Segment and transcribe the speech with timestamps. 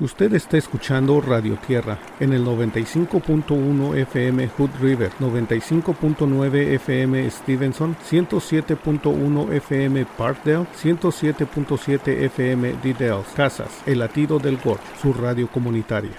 [0.00, 9.52] Usted está escuchando Radio Tierra en el 95.1 FM Hood River, 95.9 FM Stevenson, 107.1
[9.52, 16.16] FM Parkdale, 107.7 FM Diddales, Casas, El Latido del Golf, su radio comunitaria.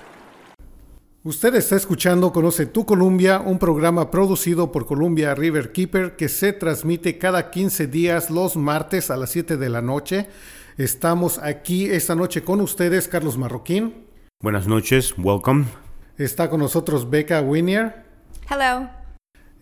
[1.26, 6.54] Usted está escuchando Conoce tu Columbia, un programa producido por Columbia River Keeper que se
[6.54, 10.30] transmite cada 15 días los martes a las 7 de la noche
[10.78, 14.08] Estamos aquí esta noche con ustedes, Carlos Marroquín.
[14.44, 15.68] Buenas noches, welcome.
[16.18, 18.04] Está con nosotros Becca Winier.
[18.50, 18.90] Hello.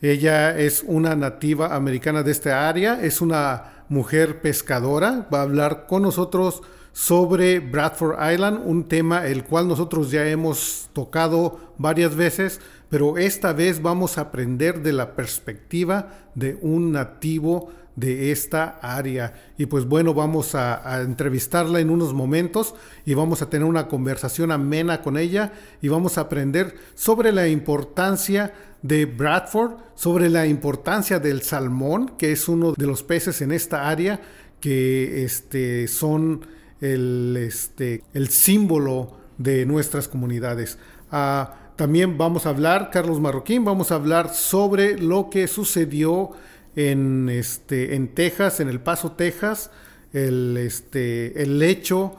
[0.01, 5.27] Ella es una nativa americana de esta área, es una mujer pescadora.
[5.31, 6.63] Va a hablar con nosotros
[6.93, 13.53] sobre Bradford Island, un tema el cual nosotros ya hemos tocado varias veces, pero esta
[13.53, 19.33] vez vamos a aprender de la perspectiva de un nativo de esta área.
[19.57, 22.75] Y pues bueno, vamos a, entrevistarla en unos momentos
[23.05, 27.47] y vamos a tener una conversación amena con ella y vamos a aprender sobre la
[27.47, 33.51] importancia de Bradford, sobre la importancia del salmón, que es uno de los peces en
[33.51, 34.19] esta área
[34.59, 36.45] que este, son
[36.81, 40.77] el, este, el símbolo de nuestras comunidades.
[41.11, 46.31] Ah, también vamos a hablar, Carlos Marroquín, vamos a hablar sobre lo que sucedió
[46.75, 49.71] en, este, en Texas, en El Paso, Texas,
[50.11, 52.15] el, este, el hecho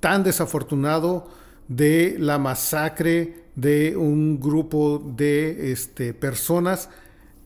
[0.00, 1.30] tan desafortunado
[1.68, 6.90] de la masacre de un grupo de este, personas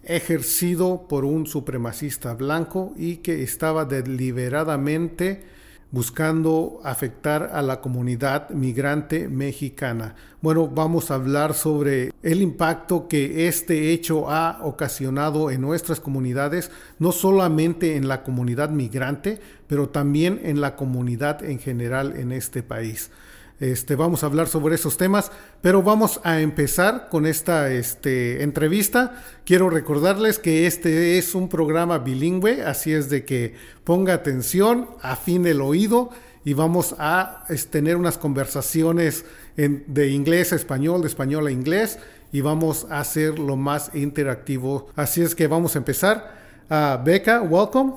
[0.02, 5.44] ejercido por un supremacista blanco y que estaba deliberadamente
[5.90, 10.14] buscando afectar a la comunidad migrante mexicana.
[10.40, 16.70] Bueno, vamos a hablar sobre el impacto que este hecho ha ocasionado en nuestras comunidades,
[16.98, 22.62] no solamente en la comunidad migrante, pero también en la comunidad en general en este
[22.62, 23.10] país.
[23.60, 25.30] Este, vamos a hablar sobre esos temas,
[25.60, 29.22] pero vamos a empezar con esta este, entrevista.
[29.44, 33.54] Quiero recordarles que este es un programa bilingüe, así es de que
[33.84, 36.10] ponga atención, afine el oído
[36.42, 39.26] y vamos a tener unas conversaciones
[39.56, 41.98] de inglés a español, de español a inglés
[42.32, 44.88] y vamos a hacer lo más interactivo.
[44.96, 46.40] Así es que vamos a empezar.
[46.70, 47.92] Uh, Becca, welcome.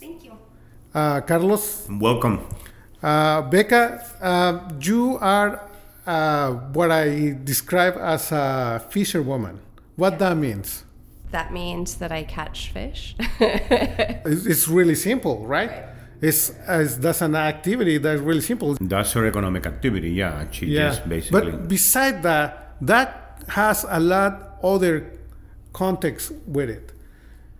[0.00, 0.32] Thank you.
[0.92, 1.84] Uh, Carlos.
[1.88, 2.40] Welcome.
[3.04, 5.60] Uh, Becca, uh, you are
[6.06, 9.60] uh, what I describe as a fisherwoman.
[9.96, 10.84] What that means?
[11.30, 13.14] That means that I catch fish.
[13.40, 15.68] it's, it's, really simple, right?
[15.68, 15.84] right.
[16.22, 18.74] It's, it's, that's an activity that's really simple.
[18.80, 20.46] That's her economic activity, yeah.
[20.50, 20.88] She yeah.
[20.88, 21.50] just basically.
[21.50, 25.12] But beside that, that has a lot other
[25.74, 26.92] context with it.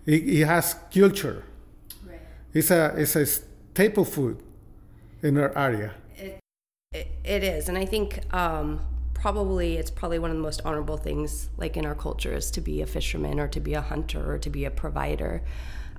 [0.07, 1.45] It, it has culture.
[2.07, 2.21] Right.
[2.55, 4.41] It's a it's a staple food
[5.25, 5.95] in our area.
[6.17, 6.39] It,
[6.93, 8.81] it, it is, and I think um,
[9.15, 12.61] probably it's probably one of the most honorable things like in our culture is to
[12.61, 15.43] be a fisherman or to be a hunter or to be a provider.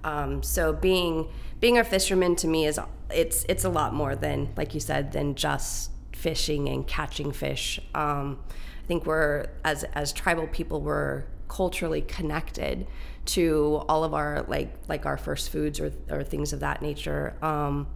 [0.04, 1.28] Um, so being
[1.60, 5.12] being a fisherman to me is it's it's a lot more than like you said
[5.12, 7.80] than just fishing and catching fish.
[7.96, 8.40] Um,
[8.84, 12.86] I think we're as as tribal people we're culturally connected
[13.26, 17.36] to all of our like like our first foods or or things of that nature.
[17.42, 17.88] Um,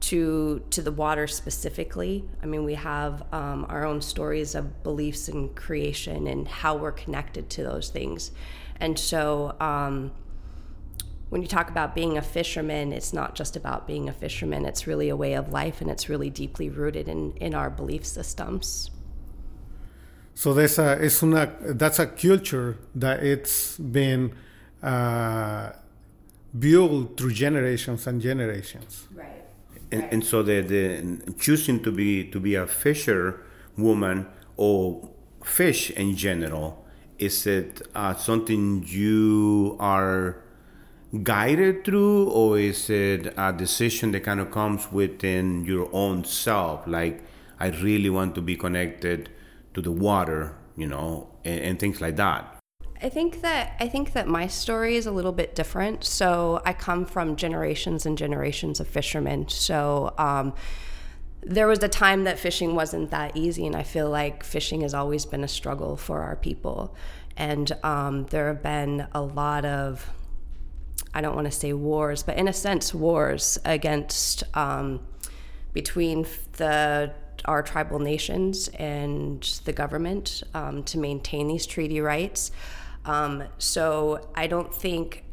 [0.00, 2.24] to to the water specifically.
[2.42, 6.92] I mean, we have um, our own stories of beliefs and creation and how we're
[6.92, 8.30] connected to those things.
[8.80, 10.12] And so, um,
[11.30, 14.64] when you talk about being a fisherman, it's not just about being a fisherman.
[14.64, 18.06] It's really a way of life, and it's really deeply rooted in in our belief
[18.06, 18.90] systems.
[20.34, 24.32] So there's a it's una that's a culture that it's been
[24.80, 25.72] uh,
[26.56, 29.08] built through generations and generations.
[29.12, 29.37] Right
[29.90, 33.42] and, and so the, the choosing to be to be a fisher
[33.76, 34.26] woman
[34.56, 35.08] or
[35.44, 36.84] fish in general
[37.18, 40.36] is it uh, something you are
[41.22, 46.86] guided through or is it a decision that kind of comes within your own self?
[46.86, 47.22] Like
[47.60, 49.28] i really want to be connected
[49.74, 52.57] to the water you know and, and things like that
[53.00, 56.04] I think that I think that my story is a little bit different.
[56.04, 59.48] So I come from generations and generations of fishermen.
[59.48, 60.54] So um,
[61.42, 64.94] there was a time that fishing wasn't that easy, and I feel like fishing has
[64.94, 66.96] always been a struggle for our people.
[67.36, 70.10] And um, there have been a lot of
[71.14, 75.00] I don't want to say wars, but in a sense, wars against um,
[75.72, 77.12] between the
[77.44, 82.50] our tribal nations and the government um, to maintain these treaty rights.
[83.08, 85.24] Um, so I don't think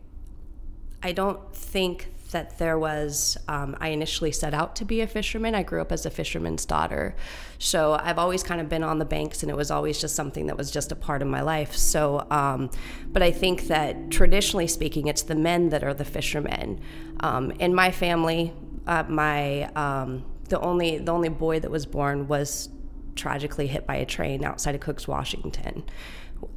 [1.04, 5.54] I don't think that there was, um, I initially set out to be a fisherman.
[5.54, 7.16] I grew up as a fisherman's daughter.
[7.60, 10.48] So I've always kind of been on the banks, and it was always just something
[10.48, 11.76] that was just a part of my life.
[11.76, 12.72] So, um,
[13.08, 16.82] but I think that traditionally speaking, it's the men that are the fishermen.
[17.20, 18.52] Um, in my family,
[18.88, 22.70] uh, my um, the only the only boy that was born was
[23.16, 25.84] tragically hit by a train outside of Cooks, Washington.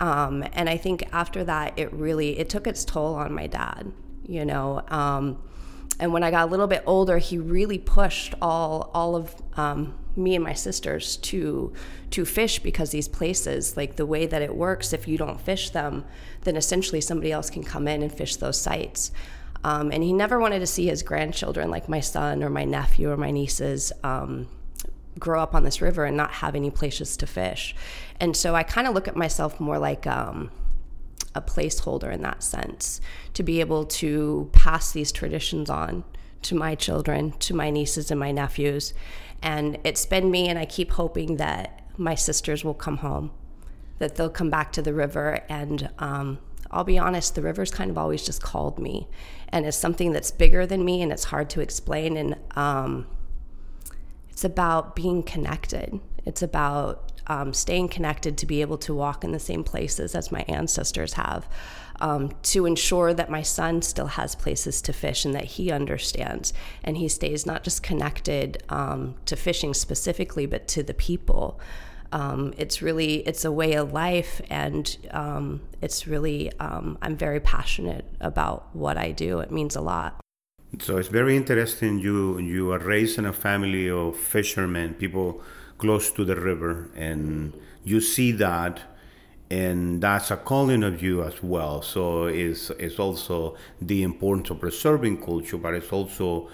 [0.00, 3.92] Um, and I think after that, it really it took its toll on my dad.
[4.26, 5.42] You know, um,
[5.98, 9.98] and when I got a little bit older, he really pushed all all of um,
[10.16, 11.72] me and my sisters to
[12.10, 15.70] to fish because these places, like the way that it works, if you don't fish
[15.70, 16.04] them,
[16.42, 19.12] then essentially somebody else can come in and fish those sites.
[19.64, 23.10] Um, and he never wanted to see his grandchildren, like my son or my nephew
[23.10, 24.46] or my nieces, um,
[25.18, 27.74] grow up on this river and not have any places to fish.
[28.20, 30.50] And so I kind of look at myself more like um,
[31.34, 33.00] a placeholder in that sense
[33.34, 36.04] to be able to pass these traditions on
[36.42, 38.94] to my children, to my nieces and my nephews.
[39.42, 43.30] And it's been me, and I keep hoping that my sisters will come home,
[43.98, 45.40] that they'll come back to the river.
[45.48, 46.38] And um,
[46.70, 49.08] I'll be honest, the river's kind of always just called me.
[49.48, 52.16] And it's something that's bigger than me, and it's hard to explain.
[52.16, 53.06] And um,
[54.38, 55.98] it's about being connected.
[56.24, 60.30] It's about um, staying connected to be able to walk in the same places as
[60.30, 61.48] my ancestors have,
[61.98, 66.52] um, to ensure that my son still has places to fish and that he understands
[66.84, 71.58] and he stays not just connected um, to fishing specifically, but to the people.
[72.12, 77.40] Um, it's really it's a way of life and um, it's really um, i'm very
[77.40, 80.18] passionate about what i do it means a lot
[80.80, 81.98] so it's very interesting.
[81.98, 85.40] You you are raised in a family of fishermen, people
[85.78, 87.52] close to the river, and
[87.84, 88.80] you see that,
[89.50, 91.82] and that's a calling of you as well.
[91.82, 96.48] So it's it's also the importance of preserving culture, but it's also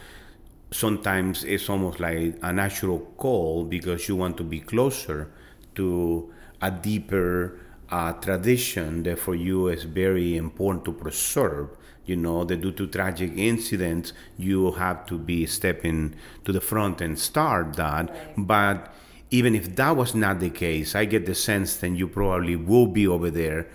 [0.71, 5.31] sometimes it's almost like a natural call because you want to be closer
[5.75, 6.33] to
[6.63, 7.59] a deeper
[7.91, 11.69] uh, tradition that for you is very important to preserve
[12.07, 16.15] you know that due to tragic incidents you have to be stepping
[16.45, 18.11] to the front and start that.
[18.11, 18.35] Right.
[18.37, 18.95] but
[19.31, 22.87] even if that was not the case i get the sense that you probably will
[22.87, 23.67] be over there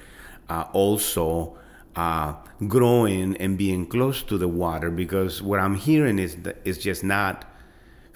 [0.49, 1.57] uh, also
[1.95, 2.33] uh,
[2.67, 7.03] growing and being close to the water because what i'm hearing is that it's just
[7.03, 7.45] not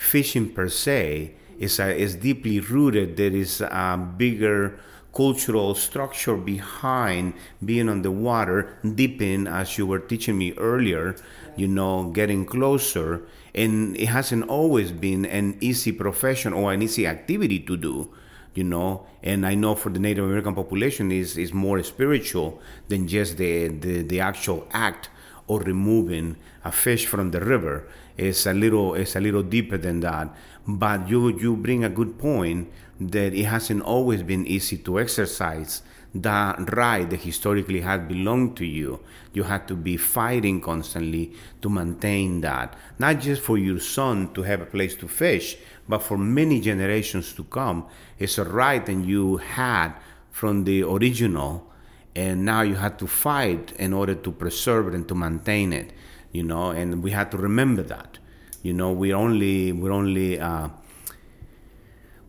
[0.03, 1.33] fishing per se.
[1.59, 3.17] It's, a, it's deeply rooted.
[3.17, 4.79] There is a bigger
[5.13, 7.33] cultural structure behind
[7.63, 11.15] being on the water, dipping, as you were teaching me earlier,
[11.55, 13.21] you know, getting closer.
[13.53, 18.09] And it hasn't always been an easy profession or an easy activity to do,
[18.55, 19.05] you know.
[19.21, 23.67] And I know for the Native American population is is more spiritual than just the,
[23.67, 25.09] the, the actual act
[25.47, 27.87] of removing a fish from the river.
[28.17, 30.33] It's a little it's a little deeper than that.
[30.67, 32.71] But you you bring a good point
[33.11, 35.81] that it hasn't always been easy to exercise
[36.15, 38.99] that right that historically had belonged to you.
[39.33, 44.43] You had to be fighting constantly to maintain that, not just for your son to
[44.43, 45.57] have a place to fish,
[45.89, 47.87] but for many generations to come.
[48.19, 49.93] It's a right that you had
[50.31, 51.71] from the original,
[52.15, 55.93] and now you had to fight in order to preserve it and to maintain it.
[56.31, 58.19] You know, and we had to remember that.
[58.61, 60.69] You know, we only we're only uh,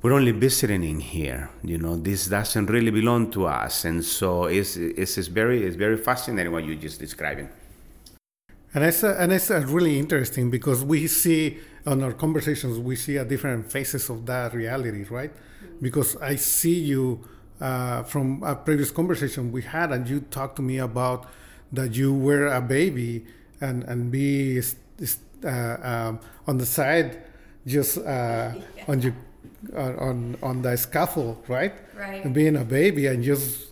[0.05, 1.49] we're only visiting in here.
[1.63, 5.77] You know, this doesn't really belong to us, and so it's it's, it's very it's
[5.77, 7.49] very fascinating what you're just describing.
[8.75, 13.17] And it's uh, and it's really interesting because we see on our conversations we see
[13.17, 15.33] a different faces of that reality, right?
[15.81, 17.27] Because I see you
[17.59, 21.31] uh, from a previous conversation we had, and you talked to me about
[21.73, 23.25] that you were a baby
[23.59, 24.61] and and be
[25.45, 27.23] uh, um, on the side,
[27.67, 28.53] just uh,
[28.87, 29.15] on your
[29.77, 31.75] on on the scaffold, right?
[31.97, 32.25] Right.
[32.25, 33.69] And being a baby and just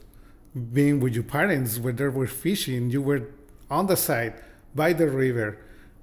[0.72, 3.22] being with your parents when they were fishing, you were
[3.70, 4.34] on the side
[4.74, 5.58] by the river,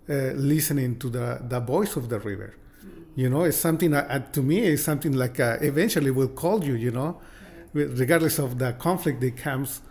[0.10, 2.56] uh, listening to the the voice of the river.
[3.16, 4.60] You know, it's something uh, to me.
[4.60, 6.74] It's something like uh, eventually will call you.
[6.76, 7.20] You know,
[7.74, 7.88] right.
[7.92, 9.82] regardless of the conflict that comes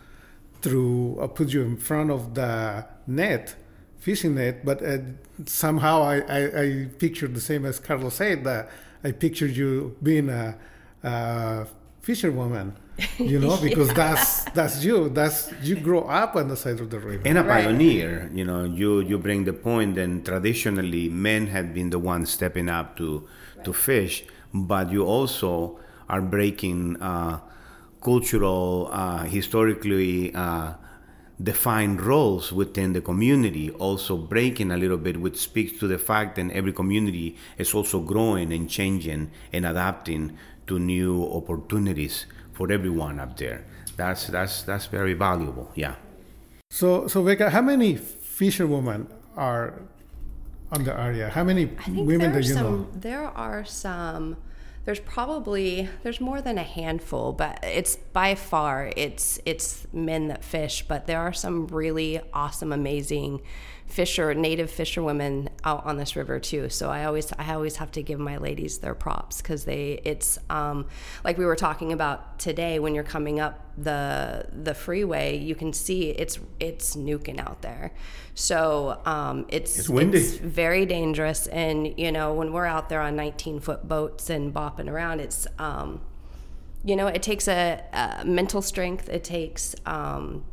[0.63, 3.55] through, uh, put you in front of the net,
[3.99, 4.65] fishing net.
[4.65, 4.99] But uh,
[5.47, 8.71] somehow I, I I picture the same as Carlos said that
[9.05, 10.57] I pictured you being a,
[11.03, 11.67] a
[12.03, 12.77] fisherwoman,
[13.19, 13.95] you know, because yeah.
[13.95, 15.09] that's that's you.
[15.09, 17.23] That's you grow up on the side of the river.
[17.25, 18.65] And a pioneer, you know.
[18.65, 19.95] You you bring the point.
[19.95, 23.65] Then traditionally, men have been the ones stepping up to right.
[23.65, 25.79] to fish, but you also
[26.09, 27.41] are breaking uh,
[28.01, 30.35] cultural, uh, historically.
[30.35, 30.75] Uh,
[31.43, 36.37] defined roles within the community, also breaking a little bit, which speaks to the fact
[36.37, 43.21] that every community is also growing and changing and adapting to new opportunities for everyone
[43.21, 43.65] up there.
[43.97, 45.71] That's that's that's very valuable.
[45.75, 45.95] Yeah.
[46.71, 49.83] So so Becca, how many fisherwomen are
[50.73, 51.31] on the area?
[51.31, 52.89] How many I think women do you some, know?
[52.95, 54.37] There are some.
[54.89, 60.43] There's probably there's more than a handful, but it's by far it's it's men that
[60.43, 60.83] fish.
[60.89, 63.43] But there are some really awesome, amazing
[63.89, 66.69] fisher native fisherwomen out on this river too.
[66.69, 70.39] So I always I always have to give my ladies their props because they it's
[70.51, 70.87] um,
[71.25, 75.73] like we were talking about today when you're coming up the the freeway, you can
[75.73, 77.93] see it's it's nuking out there.
[78.35, 80.21] So um, it's It's windy.
[80.21, 81.47] very dangerous.
[81.49, 85.47] And you know when we're out there on 19 foot boats and bopping around, it's
[85.59, 86.01] um,
[86.85, 89.09] you know it takes a, a mental strength.
[89.09, 90.45] It takes um,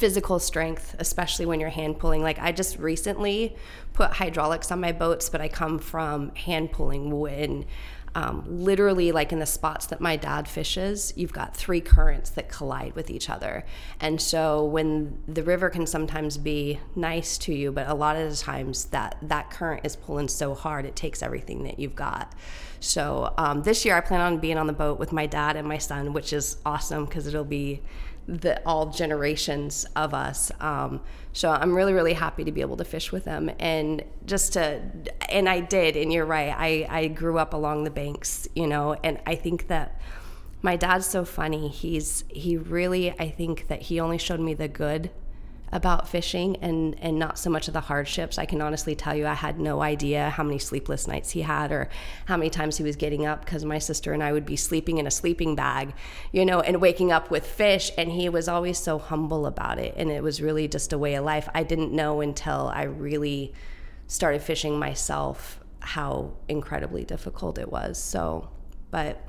[0.00, 2.22] physical strength, especially when you're hand pulling.
[2.22, 3.54] Like I just recently
[3.92, 7.66] put hydraulics on my boats, but I come from hand pulling when
[8.14, 12.48] um, literally like in the spots that my dad fishes, you've got three currents that
[12.48, 13.64] collide with each other.
[14.00, 18.30] And so when the river can sometimes be nice to you, but a lot of
[18.30, 22.34] the times that that current is pulling so hard, it takes everything that you've got.
[22.80, 25.68] So um, this year I plan on being on the boat with my dad and
[25.68, 27.82] my son, which is awesome because it'll be
[28.30, 30.52] the all generations of us.
[30.60, 31.00] Um,
[31.32, 34.82] so I'm really, really happy to be able to fish with them and just to,
[35.28, 36.54] and I did, and you're right.
[36.56, 40.00] I, I grew up along the banks, you know, and I think that
[40.62, 41.68] my dad's so funny.
[41.68, 45.10] He's, he really, I think that he only showed me the good
[45.72, 48.38] about fishing and and not so much of the hardships.
[48.38, 51.70] I can honestly tell you I had no idea how many sleepless nights he had
[51.70, 51.88] or
[52.26, 54.98] how many times he was getting up because my sister and I would be sleeping
[54.98, 55.94] in a sleeping bag,
[56.32, 59.94] you know, and waking up with fish and he was always so humble about it
[59.96, 61.48] and it was really just a way of life.
[61.54, 63.54] I didn't know until I really
[64.06, 68.02] started fishing myself how incredibly difficult it was.
[68.02, 68.50] So,
[68.90, 69.24] but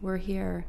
[0.00, 0.66] we're here.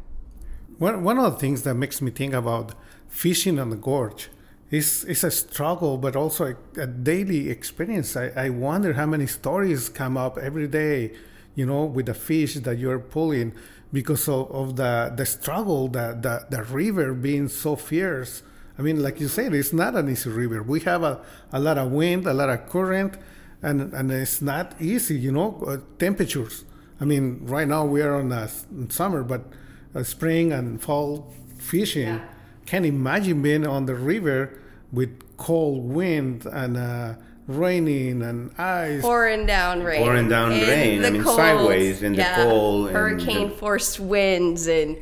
[0.78, 2.74] One, one of the things that makes me think about
[3.08, 4.30] fishing on the gorge
[4.72, 8.16] is, is a struggle, but also a, a daily experience.
[8.16, 11.12] I, I wonder how many stories come up every day,
[11.56, 13.54] you know, with the fish that you're pulling
[13.92, 18.44] because of, of the, the struggle, the, the, the river being so fierce.
[18.80, 20.64] I mean, like you said, it's not an easy river.
[20.64, 23.18] We have a, a lot of wind, a lot of current,
[23.62, 26.64] and, and it's not easy, you know, uh, temperatures.
[27.02, 29.42] I mean, right now we are on a, in summer, but
[29.94, 32.08] uh, spring and fall fishing.
[32.08, 32.26] Yeah.
[32.66, 34.58] Can't imagine being on the river
[34.92, 37.16] with cold wind and uh,
[37.48, 39.02] raining and ice.
[39.02, 40.02] pouring down rain.
[40.04, 44.68] Pouring down in rain, I the mean, sideways in the cold Hurricane the- forced winds
[44.68, 44.98] and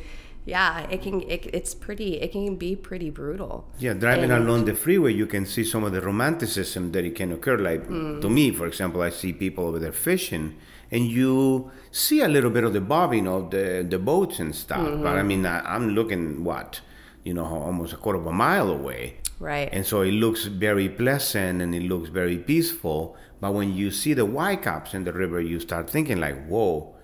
[0.46, 3.68] yeah, it can it, it's pretty it can be pretty brutal.
[3.78, 7.14] Yeah, driving And- along the freeway, you can see some of the romanticism that it
[7.16, 7.58] can occur.
[7.58, 8.22] Like Mm.
[8.22, 10.56] to me, for example, I see people over there fishing,
[10.92, 14.82] and you see a little bit of the bobbing of the, the boats and stuff.
[14.86, 15.08] But Mm-hmm.
[15.08, 16.82] I mean, I, I'm looking what,
[17.24, 19.18] you know, almost a quarter of a mile away.
[19.40, 19.70] Right.
[19.72, 23.16] And so it looks very pleasant and it looks very peaceful.
[23.40, 26.96] But when you see the white caps in the river, you start thinking like, whoa.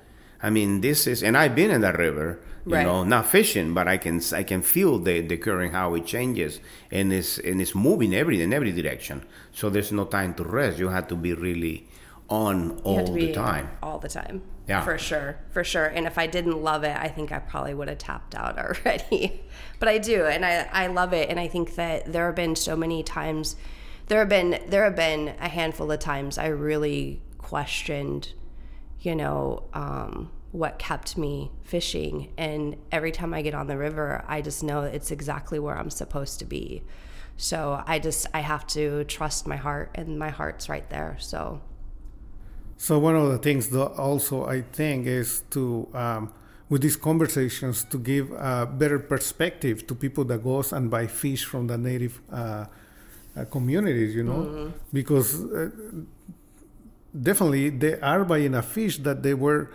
[0.44, 2.84] I mean, this is, and I've been in that river, you Right.
[2.86, 6.60] know, not fishing, but I can I can feel the the current how it changes,
[6.92, 9.24] and it's and it's moving every in every direction.
[9.54, 10.78] So there's no time to rest.
[10.80, 11.88] You have to be really
[12.28, 13.70] on You all the time.
[13.82, 14.42] All the time.
[14.68, 14.84] Yeah.
[14.84, 15.38] For sure.
[15.52, 15.86] For sure.
[15.86, 19.44] And if I didn't love it, I think I probably would have tapped out already.
[19.80, 22.56] but I do and I, I love it and I think that there have been
[22.56, 23.56] so many times
[24.08, 28.34] there have been there have been a handful of times I really questioned,
[29.02, 32.32] you know, um, what kept me fishing.
[32.38, 35.90] And every time I get on the river, I just know it's exactly where I'm
[35.90, 36.84] supposed to be.
[37.38, 41.18] So I just I have to trust my heart and my heart's right there.
[41.20, 41.62] So
[42.78, 46.34] So one of the things that also I think is to um,
[46.70, 51.46] with these conversations to give a better perspective to people that goes and buy fish
[51.46, 52.66] from the native uh,
[53.38, 55.70] uh, communities, you know, because uh,
[57.22, 59.70] definitely they are buying a fish that they were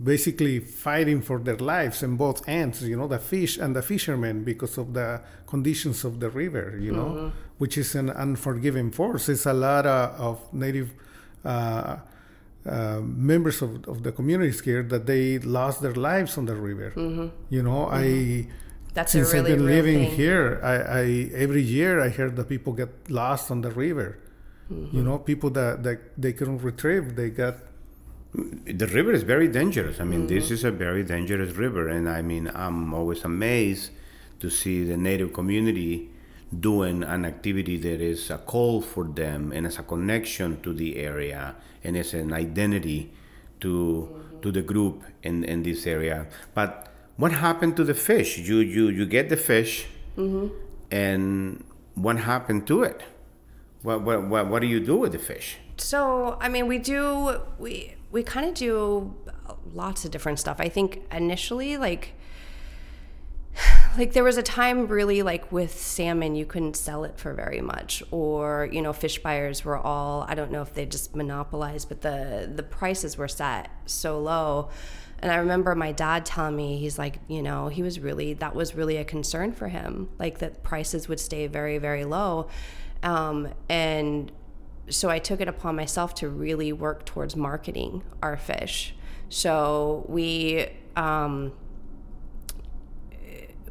[0.00, 4.44] basically fighting for their lives in both ends, you know, the fish and the fishermen
[4.44, 9.28] because of the conditions of the river, you know, which is an unforgiving force.
[9.28, 10.92] It's a lot of, of native
[11.44, 11.96] uh,
[12.68, 13.00] uh,
[13.32, 16.92] members of, of the communities here that they lost their lives on the river.
[17.50, 18.46] You know, I
[18.94, 20.16] That's a since really I've been living thing.
[20.16, 21.04] here, I, I
[21.44, 24.18] every year I heard that people get lost on the river.
[24.72, 24.96] Mm-hmm.
[24.96, 27.54] You know, people that, that they couldn't retrieve, they got
[28.34, 30.00] the river is very dangerous.
[30.00, 30.34] I mean, Mm-hmm.
[30.34, 33.90] this is a very dangerous river, and I mean, I'm always amazed
[34.40, 36.10] to see the native community
[36.48, 40.96] doing an activity that is a call for them and as a connection to the
[40.96, 43.12] area and as an identity
[43.60, 44.08] to
[44.40, 46.26] to the group in, in this area.
[46.54, 48.38] But what happened to the fish?
[48.38, 49.86] You you you get the fish,
[50.16, 50.54] mm-hmm.
[50.90, 51.64] and
[51.94, 53.02] what happened to it?
[53.82, 55.58] What, what what what do you do with the fish?
[55.76, 59.14] So, I mean, we do we we kind of do
[59.74, 60.56] lots of different stuff.
[60.60, 62.14] I think initially like
[63.96, 67.60] like there was a time really like with salmon you couldn't sell it for very
[67.60, 71.88] much or you know fish buyers were all I don't know if they just monopolized
[71.88, 74.70] but the the prices were set so low
[75.20, 78.54] and I remember my dad telling me he's like you know he was really that
[78.54, 82.48] was really a concern for him like that prices would stay very very low
[83.02, 84.32] um, and
[84.90, 88.94] so I took it upon myself to really work towards marketing our fish.
[89.28, 91.52] So we um,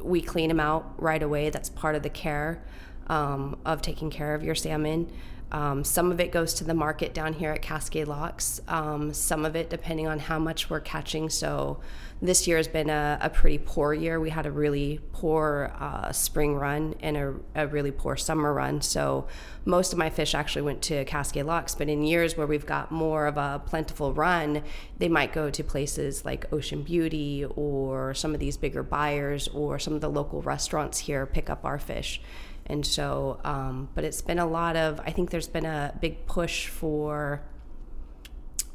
[0.02, 1.50] we clean them out right away.
[1.50, 2.62] That's part of the care
[3.08, 5.10] um, of taking care of your salmon.
[5.50, 8.60] Um, some of it goes to the market down here at Cascade Locks.
[8.68, 11.30] Um, some of it, depending on how much we're catching.
[11.30, 11.80] So,
[12.20, 14.18] this year has been a, a pretty poor year.
[14.18, 18.80] We had a really poor uh, spring run and a, a, really poor summer run.
[18.80, 19.28] So,
[19.64, 21.74] most of my fish actually went to Cascade Locks.
[21.74, 24.64] But in years where we've got more of a plentiful run,
[24.98, 29.78] they might go to places like Ocean Beauty or some of these bigger buyers or
[29.78, 32.20] some of the local restaurants here pick up our fish.
[32.66, 36.26] And so, um, but it's been a lot of, I think there's been a big
[36.26, 37.42] push for,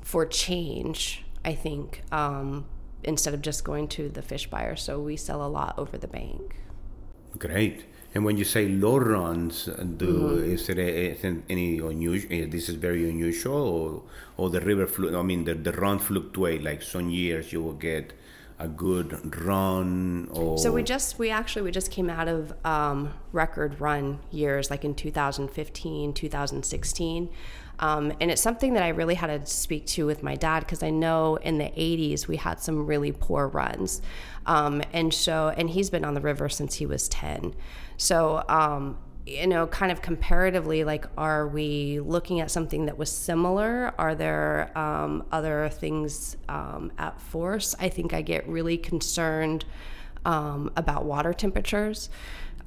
[0.02, 2.66] for change, I think, um,
[3.04, 4.76] instead of just going to the fish buyer.
[4.76, 6.56] So we sell a lot over the bank.
[7.38, 7.86] Great.
[8.16, 10.52] And when you say low runs, do mm-hmm.
[10.54, 12.32] is there any unusual?
[12.32, 14.04] Eh, this is very unusual, or
[14.38, 15.18] or the river flu.
[15.18, 16.64] I mean, the the run fluctuate.
[16.64, 18.14] Like some years you will get
[18.64, 23.14] a good run or so we just we actually we just came out of um,
[23.34, 27.30] record run years like in 2015 2016
[27.80, 30.82] um, and it's something that i really had to speak to with my dad because
[30.82, 34.02] i know in the 80s we had some really poor runs.
[34.46, 37.54] Um, and so and he's been on the river since he was 10
[37.98, 43.10] so um, you know, kind of comparatively, like, are we looking at something that was
[43.10, 43.94] similar?
[43.98, 47.74] Are there um, other things um, at force?
[47.80, 49.64] I think I get really concerned
[50.26, 52.10] um, about water temperatures,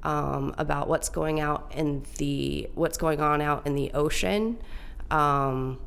[0.02, 4.58] um, about what's going out in the what's going on out in the ocean.
[5.10, 5.78] Um,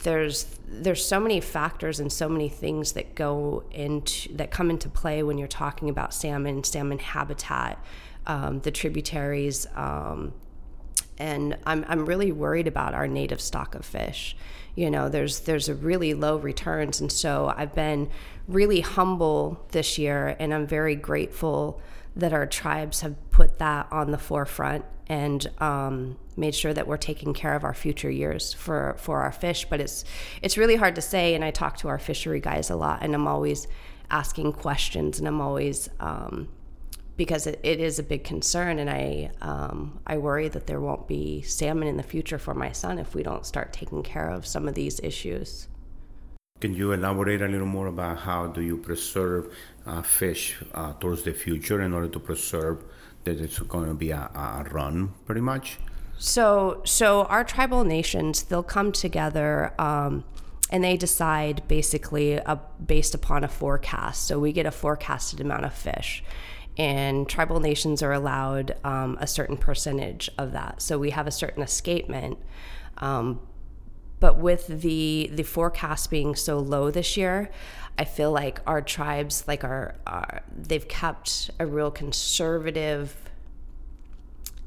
[0.00, 4.88] there's there's so many factors and so many things that go into that come into
[4.88, 7.78] play when you're talking about salmon, salmon habitat
[8.26, 9.66] um, the tributaries.
[9.74, 10.32] Um,
[11.18, 14.36] and I'm, I'm really worried about our native stock of fish.
[14.74, 18.10] You know, there's there's a really low returns, and so I've been
[18.46, 21.80] really humble this year, and I'm very grateful
[22.14, 26.96] that our tribes have put that on the forefront and um, made sure that we're
[26.96, 29.66] taking care of our future years for for our fish.
[29.68, 30.04] But it's
[30.42, 33.14] it's really hard to say, and I talk to our fishery guys a lot, and
[33.14, 33.66] I'm always
[34.10, 36.48] asking questions, and I'm always um,
[37.16, 41.08] because it, it is a big concern, and I um, I worry that there won't
[41.08, 44.46] be salmon in the future for my son if we don't start taking care of
[44.46, 45.68] some of these issues.
[46.60, 51.22] Can you elaborate a little more about how do you preserve uh, fish uh, towards
[51.22, 52.82] the future in order to preserve
[53.24, 55.78] that it's going to be a, a run, pretty much?
[56.18, 59.74] So, so our tribal nations they'll come together.
[59.78, 60.24] Um,
[60.70, 64.26] and they decide basically uh, based upon a forecast.
[64.26, 66.24] So we get a forecasted amount of fish
[66.78, 70.82] and tribal nations are allowed um, a certain percentage of that.
[70.82, 72.38] So we have a certain escapement.
[72.98, 73.40] Um,
[74.18, 77.50] but with the the forecast being so low this year,
[77.98, 83.14] I feel like our tribes, like our, our they've kept a real conservative.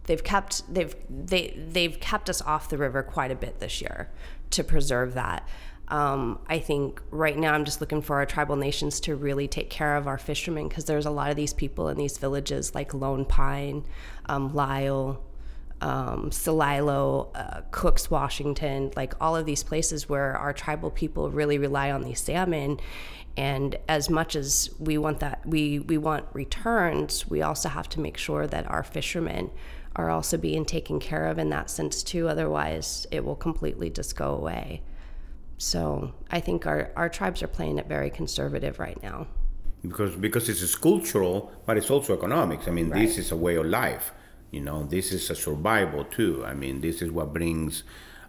[0.06, 4.10] They've kept they've they they've kept us off the river quite a bit this year
[4.52, 5.48] to preserve that.
[5.90, 9.70] Um, I think right now I'm just looking for our tribal nations to really take
[9.70, 12.94] care of our fishermen because there's a lot of these people in these villages like
[12.94, 13.86] Lone Pine,
[14.28, 15.24] um, Lyle,
[15.82, 21.58] um, Celilo, uh, Cooks, Washington, like all of these places where our tribal people really
[21.58, 22.80] rely on these salmon.
[23.36, 28.00] And as much as we want that, we, we want returns, we also have to
[28.00, 29.50] make sure that our fishermen
[29.96, 32.28] are also being taken care of in that sense too.
[32.28, 34.82] Otherwise, it will completely just go away.
[35.60, 39.28] So I think our, our tribes are playing it very conservative right now.
[39.82, 42.68] Because because it's cultural, but it's also economics.
[42.68, 43.02] I mean, right.
[43.02, 44.12] this is a way of life.
[44.52, 46.44] You know, this is a survival too.
[46.46, 47.84] I mean, this is what brings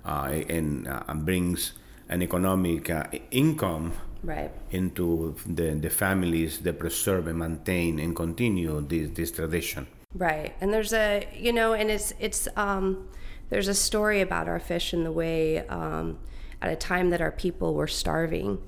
[0.05, 1.73] uh, and uh, brings
[2.09, 3.93] an economic uh, income
[4.25, 4.51] right.
[4.71, 9.87] into the, the families that preserve and maintain and continue this, this tradition.
[10.15, 10.55] Right.
[10.61, 13.09] And there's a, you know, and it's, it's, um,
[13.49, 16.19] there's a story about our fish and the way, um,
[16.63, 18.59] at a time that our people were starving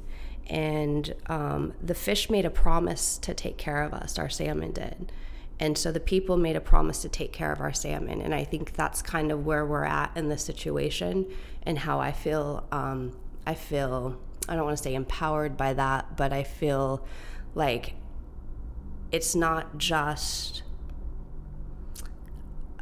[0.49, 5.13] and um, the fish made a promise to take care of us, our salmon did.
[5.61, 8.21] And so the people made a promise to take care of our salmon.
[8.21, 11.27] And I think that's kind of where we're at in the situation
[11.63, 12.67] and how I feel.
[12.73, 17.07] Um, I feel, I don't want to say empowered by that, but I feel
[17.55, 17.95] like
[19.13, 20.63] it's not just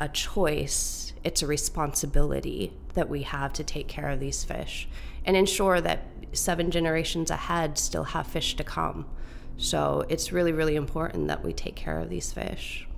[0.00, 4.88] a choice, it's a responsibility that we have to take care of these fish
[5.24, 9.06] and ensure that seven generations ahead still have fish to come.
[9.58, 12.88] So it's really, really important that we take care of these fish.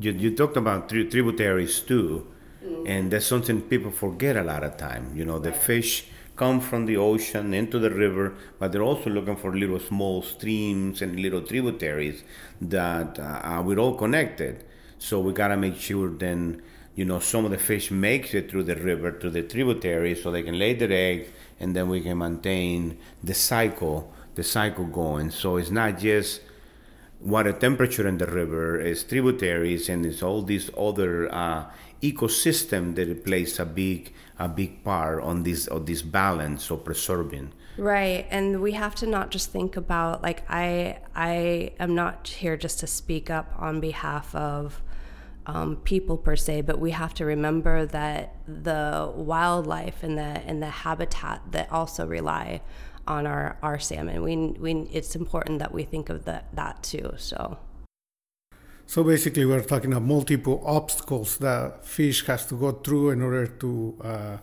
[0.00, 2.26] You, you talked about tri- tributaries too,
[2.64, 2.86] mm-hmm.
[2.86, 5.12] and that's something people forget a lot of time.
[5.14, 5.60] You know, the right.
[5.60, 10.22] fish come from the ocean into the river, but they're also looking for little small
[10.22, 12.22] streams and little tributaries
[12.60, 14.64] that uh, we're all connected.
[14.98, 16.62] So we gotta make sure then,
[16.94, 20.30] you know, some of the fish makes it through the river to the tributaries so
[20.30, 21.28] they can lay their egg,
[21.60, 25.30] and then we can maintain the cycle, the cycle going.
[25.30, 26.40] So it's not just
[27.20, 31.64] water temperature in the river, it's tributaries, and it's all these other uh,
[32.02, 37.52] ecosystem that plays a big a big part on this on this balance of preserving.
[37.76, 42.56] Right, and we have to not just think about like I I am not here
[42.56, 44.80] just to speak up on behalf of
[45.48, 50.62] um, people per se, but we have to remember that the wildlife and the and
[50.62, 52.60] the habitat that also rely
[53.06, 54.22] on our, our salmon.
[54.22, 57.14] We, we it's important that we think of that that too.
[57.16, 57.58] So.
[58.84, 63.46] So basically, we're talking about multiple obstacles that fish has to go through in order
[63.46, 64.36] to uh,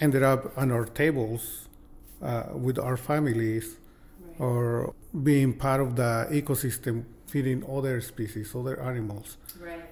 [0.00, 1.68] end up on our tables
[2.22, 3.76] uh, with our families,
[4.20, 4.40] right.
[4.40, 9.36] or being part of the ecosystem, feeding other species, other animals.
[9.60, 9.84] Right.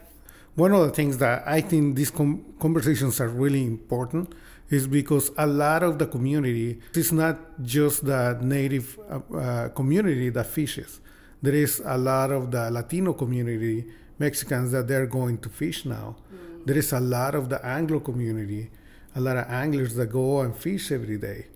[0.54, 4.34] One of the things that I think these com- conversations are really important
[4.70, 10.28] is because a lot of the community is not just the native uh, uh community
[10.30, 11.00] that fishes
[11.42, 13.86] there is a lot of the Latino community,
[14.18, 16.16] Mexicans that they're going to fish now.
[16.32, 16.66] Mm.
[16.66, 18.70] There is a lot of the Anglo community,
[19.14, 21.46] a lot of anglers that go and fish every day.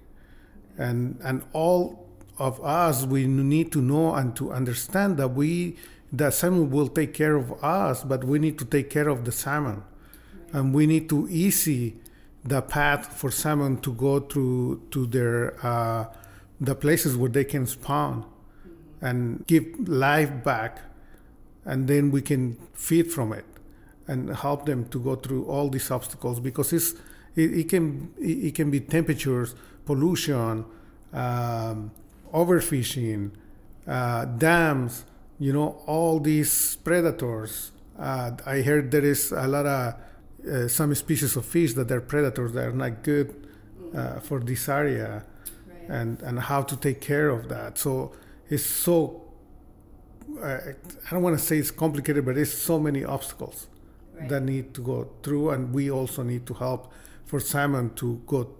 [0.78, 2.01] And and all
[2.42, 5.76] of us we need to know and to understand that we
[6.12, 9.32] that salmon will take care of us, but we need to take care of the
[9.32, 9.82] salmon.
[10.52, 11.96] And we need to easy
[12.44, 16.06] the path for salmon to go through to their uh,
[16.60, 18.26] the places where they can spawn
[19.00, 20.80] and give life back,
[21.64, 23.46] and then we can feed from it
[24.06, 26.92] and help them to go through all these obstacles because it's
[27.36, 29.54] it, it can it can be temperatures,
[29.86, 30.66] pollution,
[31.12, 31.90] um,
[32.32, 33.30] overfishing,
[33.86, 35.04] uh, dams,
[35.38, 37.72] you know, all these predators.
[37.98, 39.94] Uh, I heard there is a lot of
[40.50, 43.48] uh, some species of fish that are predators that are not good
[43.94, 45.24] uh, for this area,
[45.66, 45.88] right.
[45.88, 47.78] and and how to take care of that.
[47.78, 48.12] So
[48.48, 49.22] it's so
[50.40, 50.58] uh,
[51.06, 53.66] I don't want to say it's complicated, but there's so many obstacles
[54.14, 54.28] right.
[54.28, 56.92] that need to go through, and we also need to help
[57.24, 58.50] for salmon to go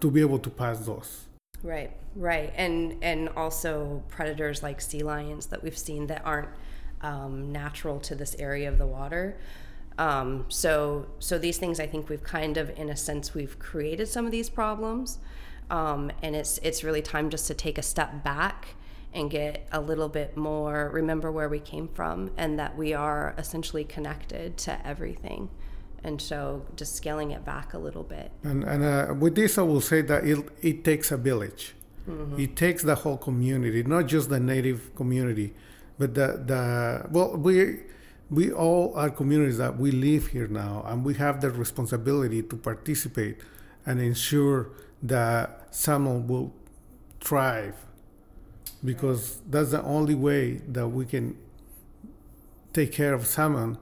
[0.00, 1.26] to be able to pass those.
[1.62, 6.48] Right, right, and and also predators like sea lions that we've seen that aren't
[7.02, 9.38] um, natural to this area of the water.
[9.98, 14.08] Um, so so these things I think we've kind of in a sense we've created
[14.08, 15.18] some of these problems,
[15.70, 18.68] um, and it's it's really time just to take a step back
[19.12, 23.34] and get a little bit more remember where we came from and that we are
[23.38, 25.50] essentially connected to everything.
[26.02, 28.30] And so just scaling it back a little bit.
[28.42, 31.74] And, and uh, with this i will say that it, it takes a village
[32.10, 32.40] mm-hmm.
[32.40, 35.54] it takes the whole community not just the native community
[35.98, 37.80] but the, the well we
[38.30, 42.56] we all are communities that we live here now and we have the responsibility to
[42.56, 43.38] participate
[43.86, 44.70] and ensure
[45.02, 46.52] that salmon will
[47.20, 47.74] thrive
[48.84, 51.36] because that's the only way that we can
[52.72, 53.76] take care of salmon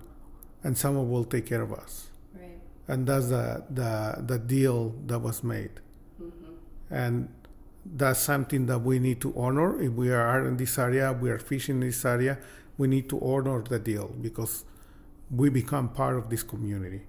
[0.64, 2.58] and salmon will take care of us right.
[2.88, 5.70] and that's the, the, the deal that was made
[6.20, 6.52] mm-hmm.
[6.90, 7.28] and
[7.96, 11.38] that's something that we need to honor if we are in this area we are
[11.38, 12.38] fishing in this area
[12.76, 14.64] we need to honor the deal because
[15.30, 17.02] we become part of this community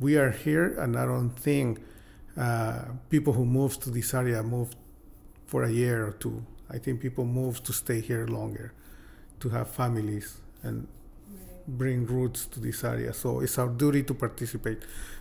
[0.00, 1.80] we are here and i don't think
[2.36, 4.74] uh, people who move to this area move
[5.46, 8.72] for a year or two I think people move to stay here longer,
[9.40, 10.88] to have families and
[11.66, 13.12] bring roots to this area.
[13.12, 14.78] So it's our duty to participate.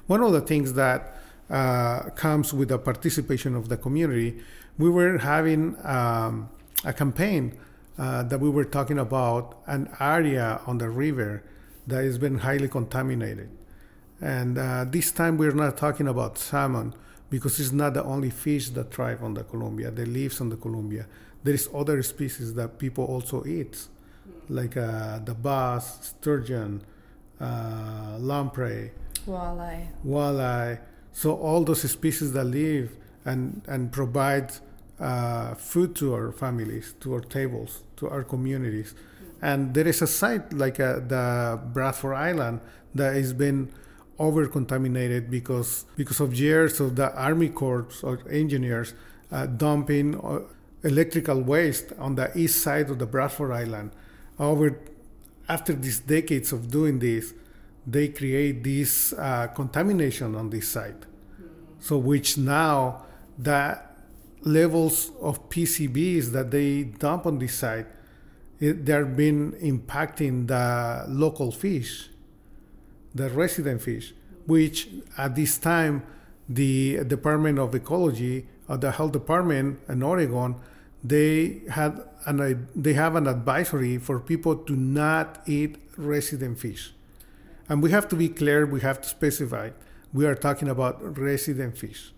[0.08, 1.18] One of the things that
[1.50, 4.42] uh, comes with the participation of the community,
[4.78, 6.50] we were having um,
[6.84, 7.58] a campaign
[7.98, 11.44] uh, that we were talking about an area on the river
[11.88, 13.50] that has been highly contaminated.
[14.22, 16.94] And uh, this time we're not talking about salmon
[17.30, 20.56] because it's not the only fish that thrive on the Columbia, that lives on the
[20.56, 21.08] Columbia.
[21.44, 23.88] There is other species that people also eat,
[24.50, 26.84] like uh, the bass, sturgeon,
[27.42, 28.92] uh, lamprey,
[29.28, 29.88] Walleye.
[30.06, 30.80] walleye.
[31.12, 34.52] So all those species that live and and provide
[35.00, 38.96] uh, food to our families, to our tables, to our communities.
[39.42, 42.62] And there is a site like uh, the Bradford Island
[42.96, 43.74] that has been
[44.20, 48.94] over contaminated because because of years of the Army Corps or engineers
[49.32, 50.40] uh, dumping uh,
[50.84, 53.92] electrical waste on the east side of the Bradford Island.
[54.40, 54.80] Over
[55.50, 57.34] after these decades of doing this,
[57.86, 61.04] they create this uh, contamination on this site.
[61.80, 63.06] So which now
[63.38, 63.80] the
[64.42, 67.88] levels of PCBs that they dump on this site,
[68.60, 72.10] they're been impacting the local fish,
[73.14, 74.14] the resident fish,
[74.46, 76.04] which at this time
[76.48, 80.56] the Department of Ecology, uh, the Health Department in Oregon,
[81.04, 86.94] they had an they have an advisory for people to not eat resident fish,
[87.68, 88.66] and we have to be clear.
[88.66, 89.72] We have to specify.
[90.14, 92.13] We are talking about resident fish,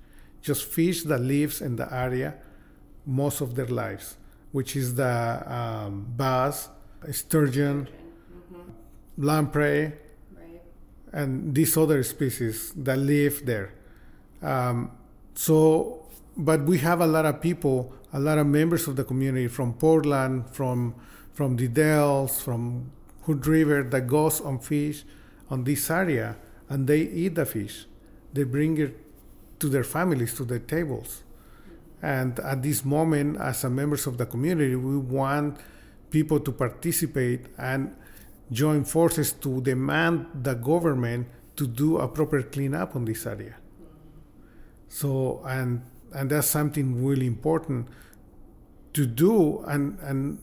[0.45, 2.35] just fish that lives in the area
[3.05, 4.17] most of their lives,
[4.51, 5.15] which is the
[5.51, 6.69] um, bass,
[7.11, 7.87] sturgeon,
[9.17, 9.93] lamprey,
[10.35, 10.61] Right.
[11.13, 13.73] and these other species that live there.
[14.41, 14.91] Um,
[15.33, 16.05] so,
[16.37, 19.73] but we have a lot of people, a lot of members of the community from
[19.73, 20.95] Portland, from
[21.33, 22.91] from the Dalles, from
[23.23, 25.03] Hood River that goes on fish
[25.49, 26.37] on this area,
[26.69, 27.87] and they eat the fish.
[28.33, 28.95] They bring it
[29.59, 31.23] to their families, to their tables.
[32.01, 35.59] And at this moment, as members of the community, we want
[36.11, 37.95] people to participate and
[38.51, 43.55] join forces to demand the government to do a proper cleanup on this area.
[44.87, 45.81] So, and
[46.13, 47.87] and that's something really important
[48.93, 49.63] to do.
[49.67, 50.39] And and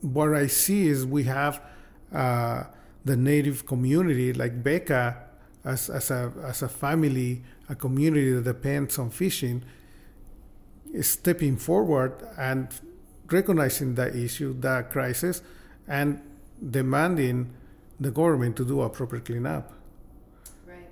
[0.00, 1.60] what I see is we have
[2.12, 2.64] uh,
[3.04, 5.16] the native community like Becca
[5.64, 9.64] as as a as a family, a community that depends on fishing,
[10.92, 12.68] is stepping forward and
[13.30, 15.42] recognizing the issue, the crisis,
[15.86, 16.20] and
[16.70, 17.52] demanding
[18.00, 19.72] the government to do a proper cleanup.
[20.66, 20.88] Right.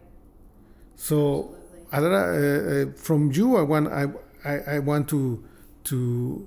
[0.96, 1.54] So,
[1.92, 4.06] Adara, uh, uh, from you, I want I,
[4.44, 5.44] I, I want to
[5.84, 6.46] to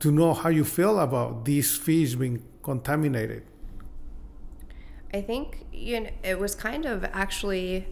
[0.00, 3.42] to know how you feel about these fish being contaminated.
[5.12, 7.86] I think you know it was kind of actually.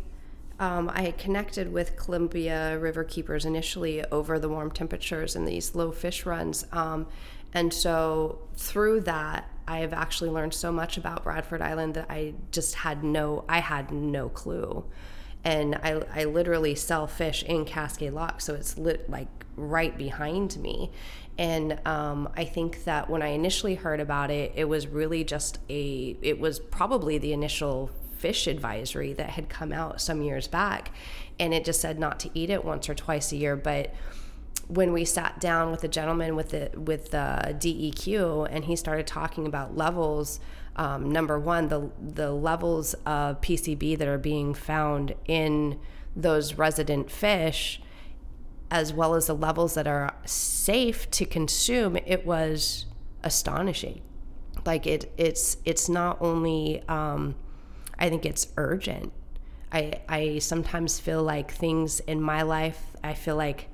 [0.58, 6.24] Um, I connected with Columbia Riverkeepers initially over the warm temperatures and these low fish
[6.24, 7.06] runs, um,
[7.52, 12.34] and so through that, I have actually learned so much about Bradford Island that I
[12.52, 14.84] just had no, I had no clue,
[15.44, 20.56] and I, I literally sell fish in Cascade Lock, so it's lit like right behind
[20.56, 20.90] me,
[21.36, 25.58] and um, I think that when I initially heard about it, it was really just
[25.68, 30.92] a, it was probably the initial fish advisory that had come out some years back.
[31.38, 33.56] And it just said not to eat it once or twice a year.
[33.56, 33.94] But
[34.68, 39.06] when we sat down with the gentleman with the with the DEQ and he started
[39.06, 40.40] talking about levels,
[40.76, 45.78] um, number one, the the levels of PCB that are being found in
[46.14, 47.80] those resident fish
[48.70, 52.86] as well as the levels that are safe to consume, it was
[53.22, 54.00] astonishing.
[54.64, 56.82] Like it, it's it's not only.
[56.88, 57.36] Um,
[57.98, 59.12] I think it's urgent.
[59.72, 62.80] I I sometimes feel like things in my life.
[63.02, 63.68] I feel like.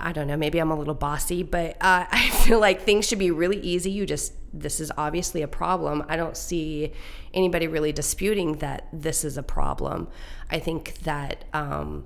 [0.00, 3.18] I don't know, maybe I'm a little bossy, but uh, I feel like things should
[3.18, 3.90] be really easy.
[3.90, 6.04] You just, this is obviously a problem.
[6.08, 6.92] I don't see
[7.34, 10.06] anybody really disputing that this is a problem.
[10.52, 12.04] I think that um,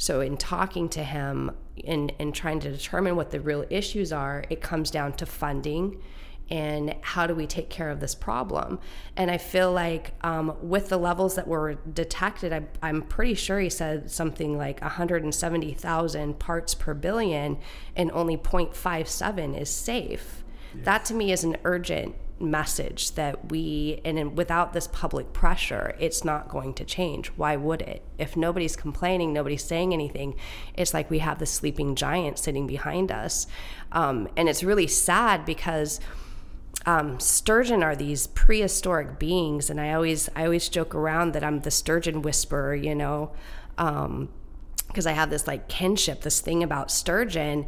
[0.00, 1.50] so, in talking to him
[1.86, 6.02] and, and trying to determine what the real issues are, it comes down to funding
[6.50, 8.78] and how do we take care of this problem.
[9.16, 13.60] And I feel like um, with the levels that were detected, I, I'm pretty sure
[13.60, 17.58] he said something like 170,000 parts per billion
[17.94, 20.44] and only 0.57 is safe.
[20.74, 26.24] That to me is an urgent message that we and without this public pressure it's
[26.24, 30.34] not going to change why would it if nobody's complaining nobody's saying anything
[30.72, 33.46] it's like we have the sleeping giant sitting behind us
[33.92, 36.00] um, and it's really sad because
[36.86, 41.60] um, sturgeon are these prehistoric beings and i always i always joke around that i'm
[41.60, 43.32] the sturgeon whisperer you know
[43.76, 47.66] because um, i have this like kinship this thing about sturgeon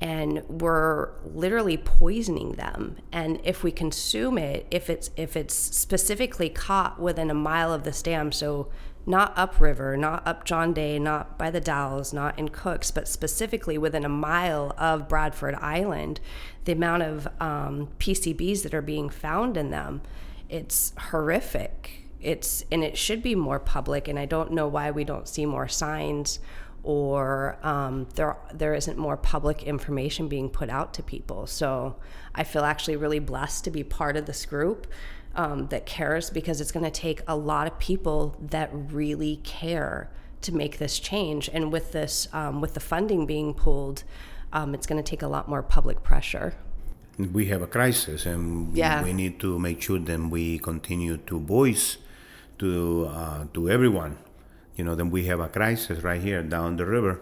[0.00, 2.96] and we're literally poisoning them.
[3.12, 7.84] And if we consume it if it's if it's specifically caught within a mile of
[7.84, 8.68] this dam so
[9.06, 13.76] not upriver not up john day not by the dalles not in cooks but specifically
[13.76, 16.18] within a mile of bradford island
[16.64, 20.02] the amount of um, pcbs that are being found in them
[20.48, 25.04] it's horrific it's and it should be more public and i don't know why we
[25.04, 26.38] don't see more signs
[26.84, 31.46] or um, there there isn't more public information being put out to people.
[31.46, 31.96] So
[32.34, 34.86] I feel actually really blessed to be part of this group
[35.34, 40.10] um, that cares because it's going to take a lot of people that really care
[40.42, 41.48] to make this change.
[41.52, 44.04] And with this, um, with the funding being pulled,
[44.54, 46.54] um, it's going to take a lot more public pressure.
[47.18, 49.04] We have a crisis, and Yeah.
[49.04, 51.98] we need to make sure that we continue to voice
[52.58, 54.16] to uh, to everyone.
[54.76, 57.20] You know, then we have a crisis right here down the river.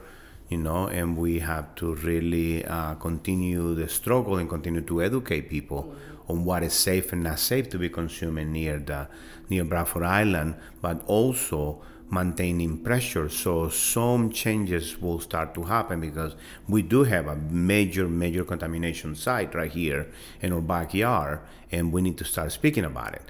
[0.49, 5.49] You know, and we have to really uh, continue the struggle and continue to educate
[5.49, 5.95] people
[6.29, 9.09] on what is safe and not safe to be consuming near the
[9.49, 11.81] near Bradford Island, but also
[12.13, 13.29] maintaining pressure.
[13.29, 16.37] So some changes will start to happen because
[16.69, 21.41] we do have a major, major contamination site right here in our backyard,
[21.73, 23.23] and we need to start speaking about it.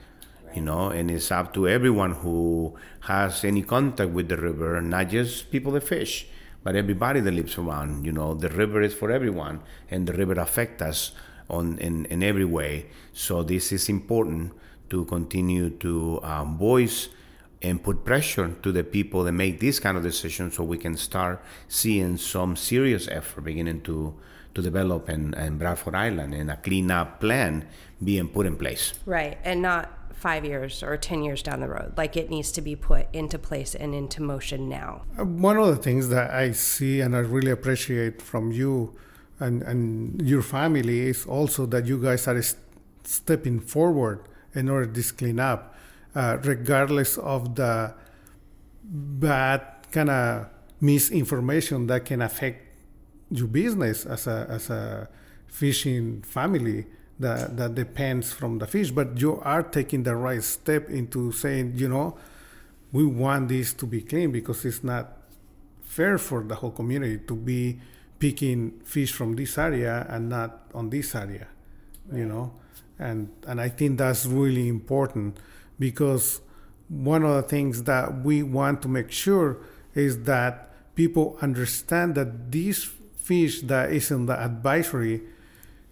[0.52, 2.76] You know, and it's up to everyone who
[3.08, 6.26] has any contact with the river, not just people that fish,
[6.62, 8.04] but everybody that lives around.
[8.04, 11.12] You know, the river is for everyone, and the river affects us
[11.48, 12.86] on in, in every way.
[13.14, 14.52] So this is important
[14.90, 17.08] to continue to um, voice
[17.62, 20.96] and put pressure to the people that make these kind of decisions so we can
[20.96, 24.14] start seeing some serious effort beginning to
[24.54, 27.66] to develop in, in Bradford Island and a cleanup plan
[28.04, 28.92] being put in place.
[29.06, 29.38] Right.
[29.44, 31.94] And not five years or 10 years down the road.
[31.96, 35.02] Like it needs to be put into place and into motion now.
[35.18, 38.94] Uh, One of the things that I see and I really appreciate from you
[39.40, 42.56] and, and your family is also that you guys are s-
[43.04, 44.20] stepping forward
[44.54, 45.71] in order to clean up,
[46.14, 47.94] uh, regardless of the
[48.84, 50.46] bad kind of
[50.80, 52.66] misinformation that can affect
[53.30, 55.08] your business as a as a
[55.46, 56.86] fishing family
[57.18, 58.90] that that depends from the fish.
[58.90, 62.16] But you are taking the right step into saying, you know,
[62.90, 65.16] we want this to be clean because it's not
[65.82, 67.80] fair for the whole community to be
[68.18, 71.48] picking fish from this area and not on this area
[72.12, 72.52] you know
[72.98, 75.36] and and i think that's really important
[75.82, 76.40] because
[76.88, 79.48] one of the things that we want to make sure
[79.94, 80.52] is that
[80.94, 82.78] people understand that this
[83.16, 85.16] fish that is in the advisory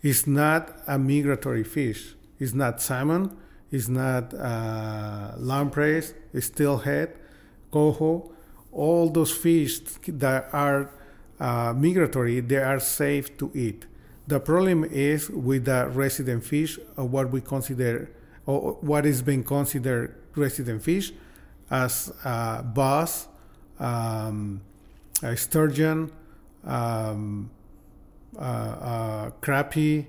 [0.03, 2.01] is not a migratory fish
[2.39, 3.23] it's not salmon
[3.71, 7.09] it's not uh, lampreys it's steelhead
[7.71, 8.13] coho
[8.73, 10.91] all those fish that are
[11.41, 13.87] uh, migratory, they are safe to eat.
[14.27, 18.11] The problem is with the resident fish, or what we consider,
[18.51, 21.13] or what is being considered resident fish,
[21.71, 23.29] as uh, bass,
[23.79, 24.61] um,
[25.23, 26.11] uh, sturgeon,
[26.65, 27.51] um,
[28.37, 30.07] uh, uh, crappie,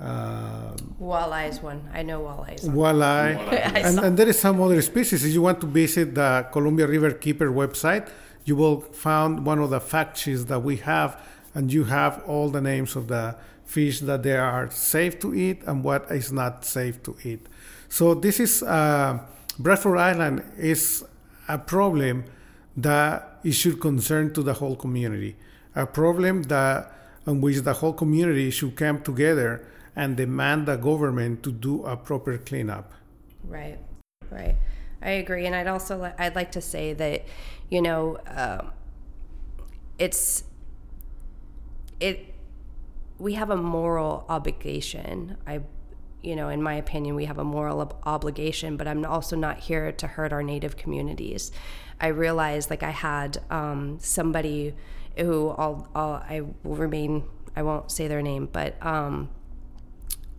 [0.00, 1.88] uh, Walleye is one.
[1.92, 2.76] I know walleye is one.
[2.76, 3.36] walleye,
[3.84, 5.24] and, and there is some other species.
[5.24, 8.08] If you want to visit the Columbia Riverkeeper website,
[8.44, 11.20] you will find one of the fact sheets that we have,
[11.52, 15.62] and you have all the names of the fish that they are safe to eat
[15.66, 17.46] and what is not safe to eat.
[17.88, 19.18] So this is uh,
[19.58, 21.04] Bradford Island is
[21.48, 22.24] a problem
[22.76, 25.36] that it should concern to the whole community,
[25.74, 26.92] a problem that
[27.26, 31.96] on which the whole community should come together and demand the government to do a
[31.96, 32.92] proper cleanup.
[33.44, 33.78] Right,
[34.30, 34.54] right.
[35.02, 37.24] I agree, and I'd also li- I'd like to say that,
[37.68, 38.72] you know, um,
[39.98, 40.44] it's
[42.00, 42.34] it
[43.18, 45.36] we have a moral obligation.
[45.46, 45.60] I,
[46.22, 49.58] you know, in my opinion, we have a moral ob- obligation, but I'm also not
[49.58, 51.52] here to hurt our native communities.
[52.00, 54.74] I realized, like, I had um, somebody
[55.16, 57.24] who I'll, I'll I will remain.
[57.56, 59.30] I won't say their name, but um,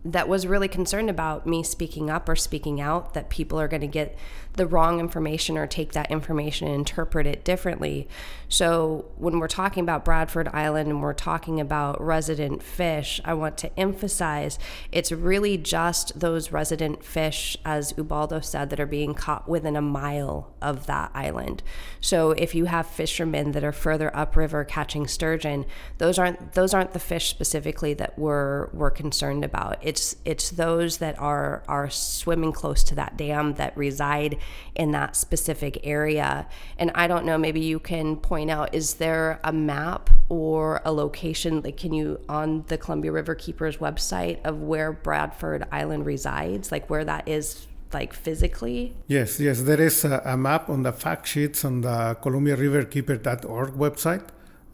[0.04, 3.82] that was really concerned about me speaking up or speaking out that people are going
[3.82, 4.16] to get
[4.60, 8.06] the wrong information or take that information and interpret it differently.
[8.50, 13.56] So, when we're talking about Bradford Island and we're talking about resident fish, I want
[13.58, 14.58] to emphasize
[14.92, 19.80] it's really just those resident fish, as Ubaldo said, that are being caught within a
[19.80, 21.62] mile of that island.
[22.02, 25.64] So, if you have fishermen that are further upriver catching sturgeon,
[25.96, 30.98] those aren't those aren't the fish specifically that we're we're concerned about it's it's those
[30.98, 34.36] that are are swimming close to that dam that reside
[34.74, 36.46] in that specific area.
[36.78, 40.92] And I don't know, maybe you can point out is there a map or a
[40.92, 46.88] location like can you on the Columbia Riverkeepers website of where Bradford Island resides, like
[46.88, 48.96] where that is like physically?
[49.06, 53.70] Yes, yes, there is a, a map on the fact sheets on the Columbia Riverkeeper.org
[53.74, 54.28] website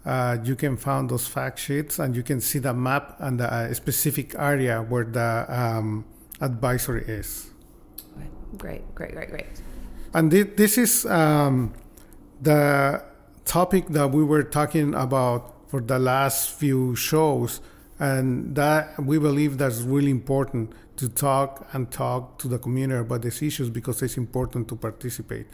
[0.06, 3.52] uh, you can find those fact sheets and you can see the map and the
[3.52, 6.04] uh, specific area where the um,
[6.40, 7.50] advisory is.
[8.56, 9.46] Great, great, great, great.
[10.14, 11.74] And th- this is um,
[12.40, 13.02] the
[13.44, 17.60] topic that we were talking about for the last few shows,
[17.98, 23.22] and that we believe that's really important to talk and talk to the community about
[23.22, 25.46] these issues because it's important to participate.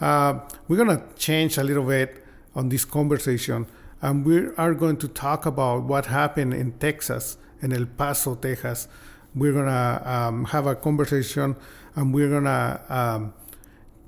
[0.00, 2.22] Uh, we're gonna change a little bit
[2.56, 3.66] on this conversation.
[4.02, 8.88] And we are going to talk about what happened in Texas, in El Paso, Texas.
[9.34, 11.56] We're going to um, have a conversation
[11.96, 13.34] and we're to um,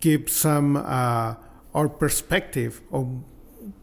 [0.00, 1.34] give some uh,
[1.74, 3.08] our perspective of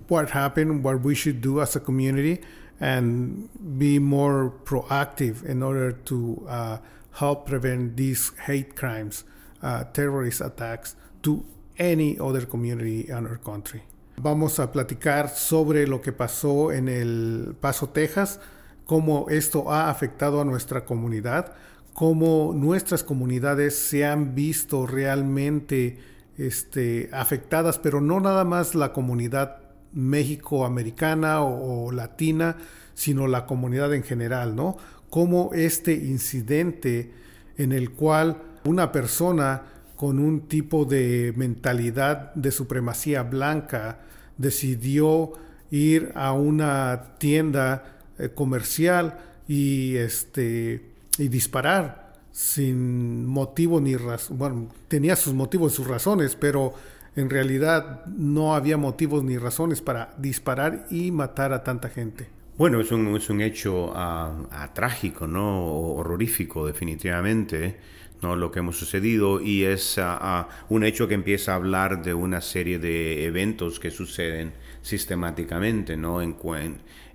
[0.08, 2.42] what happened, what we should do as a community,
[2.80, 6.78] and be more proactive in order to uh,
[7.14, 9.24] help prevent these hate crimes,
[9.64, 11.44] uh, terrorist attacks to
[11.78, 13.82] any other community in our country.
[14.18, 18.40] Vamos a platicar sobre lo que pasó en el Paso, Texas,
[18.86, 21.54] cómo esto ha afectado a nuestra comunidad,
[21.96, 25.98] cómo nuestras comunidades se han visto realmente
[26.38, 29.60] este, afectadas, pero no nada más la comunidad
[29.94, 32.58] México-americana o, latina,
[32.96, 34.76] sino la comunidad en general, ¿no?
[35.10, 37.14] Cómo este incidente
[37.58, 39.64] en el cual una persona
[39.96, 44.02] con un tipo de mentalidad de supremacía blanca,
[44.38, 45.32] decidió
[45.72, 49.18] ir a una tienda eh, comercial
[49.48, 54.38] y, este, y disparar sin motivo ni razón.
[54.38, 56.74] Bueno, tenía sus motivos, sus razones, pero
[57.16, 62.28] en realidad no había motivos ni razones para disparar y matar a tanta gente.
[62.58, 65.66] Bueno, es un, es un hecho uh, trágico, ¿no?
[65.66, 67.78] Horrorífico, definitivamente
[68.22, 68.36] ¿no?
[68.36, 72.42] lo que hemos sucedido y es ah, un hecho que empieza a hablar de una
[72.42, 76.22] serie de eventos que suceden sistemáticamente ¿no?
[76.22, 76.38] en,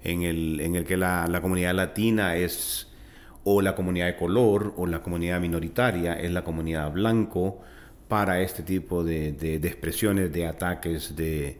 [0.04, 2.89] en, el, en el que la, la, comunidad latina es
[3.44, 7.60] o la comunidad de color o la comunidad minoritaria es la comunidad blanco
[8.08, 11.58] para este tipo de, de, de expresiones de ataques de,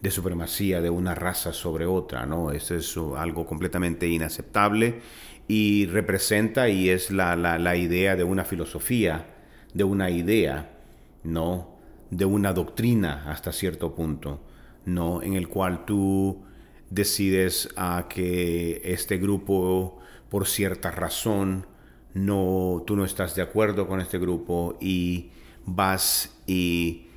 [0.00, 2.52] de supremacía de una raza sobre otra, ¿no?
[2.52, 5.00] Eso es algo completamente inaceptable
[5.46, 9.26] y representa y es la, la, idea de una filosofía,
[9.74, 10.70] de una idea,
[11.24, 11.76] ¿no?
[12.10, 14.40] De una doctrina hasta cierto punto,
[14.86, 15.22] ¿no?
[15.22, 16.44] En el cual tú
[16.88, 19.99] decides a que este grupo,
[20.30, 21.66] por cierta razón,
[22.14, 25.30] no, tú no estás de acuerdo con este grupo y
[25.66, 27.08] vas y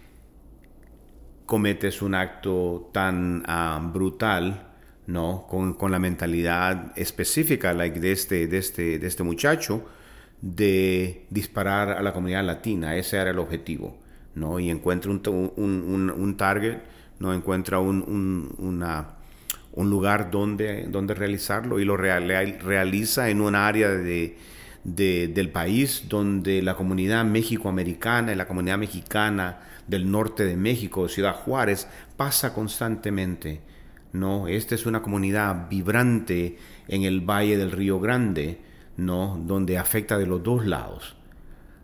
[1.46, 4.74] cometes un acto tan ah, brutal
[5.08, 5.46] ¿no?
[5.50, 9.86] Con, con, la mentalidad específica like, de, este, de, este, de este muchacho
[10.42, 12.96] de disparar a la comunidad latina.
[12.96, 13.98] Ese era el objetivo,
[14.36, 14.60] ¿no?
[14.60, 15.22] Y encuentra un,
[15.56, 16.80] un, un, target,
[17.20, 17.34] ¿no?
[17.34, 19.16] Encuentra un, una,
[19.74, 24.38] un lugar donde, donde realizarlo y lo realiza en un área de,
[24.84, 31.10] de, del país donde la comunidad mexicoamericana y la comunidad mexicana del norte de México,
[31.10, 33.62] Ciudad Juárez, pasa constantemente
[34.14, 34.48] ¿no?
[34.48, 36.58] Esta es una comunidad vibrante
[36.88, 38.62] en el Valle del Río Grande,
[38.96, 39.42] ¿no?
[39.44, 41.18] Donde afecta de los dos lados,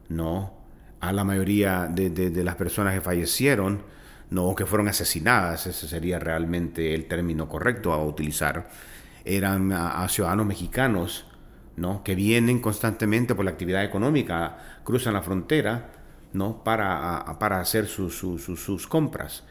[0.08, 0.54] ¿no?
[1.02, 3.82] A la mayoría de, las personas que fallecieron,
[4.30, 4.56] ¿no?
[4.56, 8.70] que fueron asesinadas, ese sería realmente el término correcto a utilizar,
[9.26, 9.74] eran
[10.10, 11.26] ciudadanos mexicanos,
[11.76, 12.04] ¿no?
[12.04, 15.92] Que vienen constantemente por la actividad económica, cruzan la frontera,
[16.34, 16.64] ¿no?
[16.64, 19.44] Para, para hacer sus compras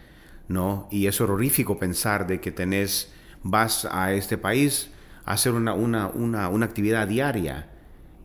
[0.49, 0.89] ¿no?
[0.91, 3.13] Y es horrorífico pensar de que tenés,
[3.43, 4.91] vas a este país
[5.25, 7.69] a hacer una, una, una, una actividad diaria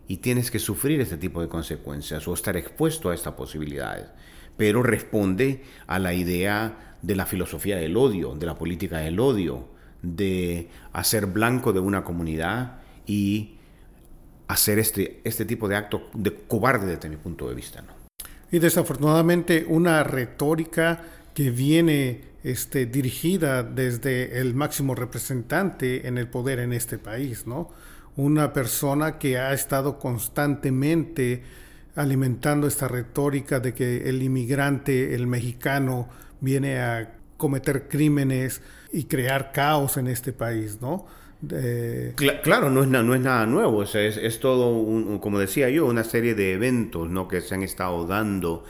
[0.08, 4.08] y tienes que sufrir este tipo de consecuencias o estar expuesto a estas posibilidades.
[4.56, 9.68] Pero responde a la idea de la filosofía del odio, de la política del odio,
[10.02, 13.56] de hacer blanco de una comunidad y
[14.48, 17.82] hacer este, este tipo de acto de cobarde desde mi punto de vista.
[17.82, 17.92] ¿no?
[18.50, 21.02] Y desafortunadamente una retórica
[21.34, 27.70] que viene este, dirigida desde el máximo representante en el poder en este país, ¿no?
[28.16, 31.42] Una persona que ha estado constantemente
[31.94, 36.08] alimentando esta retórica de que el inmigrante, el mexicano,
[36.40, 41.06] viene a cometer crímenes y crear caos en este país, ¿no?
[42.42, 46.04] Claro, no es, no es nada nuevo, es, es, todo, un, como decía yo, una
[46.04, 47.28] serie de eventos ¿no?
[47.28, 48.64] que se han estado dando,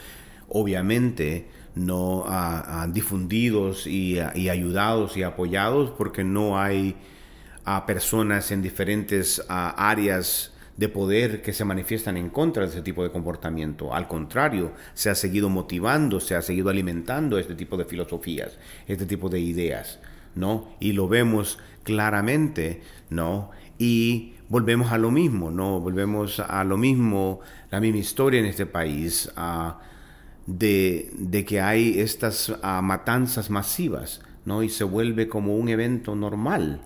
[0.49, 6.97] obviamente, no a, a difundidos y, y, ayudados y apoyados porque no hay
[7.65, 13.03] a personas en diferentes áreas de poder que se manifiestan en contra de ese tipo
[13.03, 13.95] de comportamiento.
[13.95, 18.59] Al contrario, se ha seguido motivando, se ha seguido alimentando este tipo de filosofías,
[18.89, 20.01] este tipo de ideas,
[20.35, 20.75] ¿no?
[20.81, 23.51] Y lo vemos claramente, ¿no?
[23.79, 25.79] Y volvemos a lo mismo, ¿no?
[25.81, 29.31] Volvemos a lo mismo, la misma historia en este país,
[30.47, 32.53] de, de, que hay estas
[32.83, 34.65] matanzas masivas, ¿no?
[34.65, 36.81] Y se vuelve como un evento normal,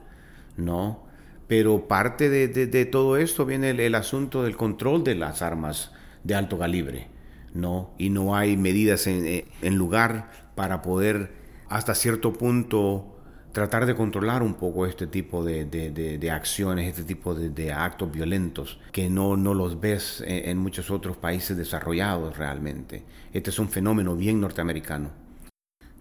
[0.56, 1.07] ¿no?
[1.48, 5.92] Pero parte de, de, todo esto viene el, asunto del control de las armas
[6.22, 7.08] de alto calibre,
[7.54, 7.94] ¿no?
[7.98, 11.32] Y no hay medidas en, eh, en lugar para poder
[11.68, 13.18] hasta cierto punto
[13.52, 18.12] tratar de controlar un poco este tipo de, de, de acciones, este tipo de, actos
[18.12, 23.04] violentos, que no, no los ves en, en, muchos otros países desarrollados realmente.
[23.32, 25.27] Este es un fenómeno bien norteamericano.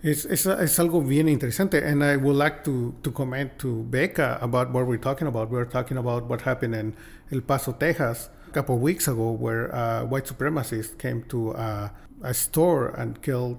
[0.08, 4.40] Es, es, es, algo bien interesante, and I would like to, to comment to Becca
[4.42, 5.50] about what we're talking about.
[5.50, 6.96] We're talking about what happened in
[7.30, 9.68] El Paso, Texas, a couple of weeks ago, where
[10.06, 13.58] white supremacists came to a store and killed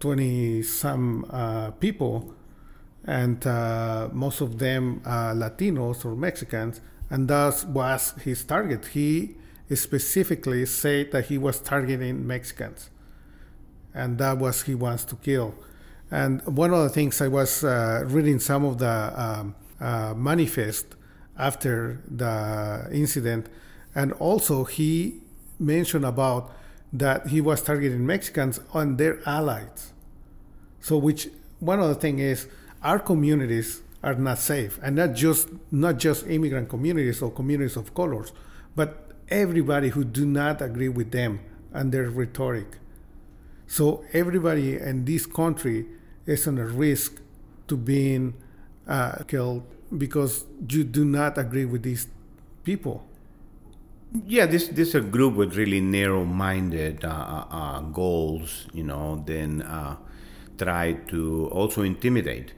[0.00, 2.34] 20 some uh, people,
[3.04, 8.86] and uh, most of them uh, Latinos or Mexicans, and that was his target.
[8.86, 9.36] He
[9.72, 12.90] specifically said that he was targeting Mexicans
[13.94, 15.54] and that was he wants to kill.
[16.10, 20.86] And one of the things I was uh, reading some of the um, uh, manifest
[21.38, 23.48] after the incident,
[23.94, 25.20] and also he
[25.58, 26.52] mentioned about
[26.92, 29.92] that he was targeting Mexicans and their allies.
[30.80, 31.28] So, which
[31.60, 32.48] one of the things is
[32.82, 37.94] our communities are not safe, and not just not just immigrant communities or communities of
[37.94, 38.32] colors,
[38.76, 41.40] but everybody who do not agree with them
[41.72, 42.78] and their rhetoric.
[43.72, 45.86] So everybody in this country
[46.26, 47.22] is on a risk
[47.68, 48.34] to being
[48.86, 49.62] uh, killed
[49.96, 52.06] because you do not agree with these
[52.64, 53.08] people.
[54.26, 58.66] Yeah, this this is a group with really narrow-minded uh, uh, uh goals.
[58.74, 59.96] You know, then uh,
[60.58, 62.52] try to also intimidate.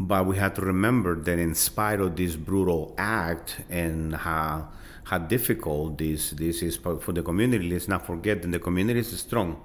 [0.00, 4.72] But we have to remember that in spite of this brutal act and how
[5.12, 9.12] how difficult this this is for the community, let's not forget that the community is
[9.20, 9.60] strong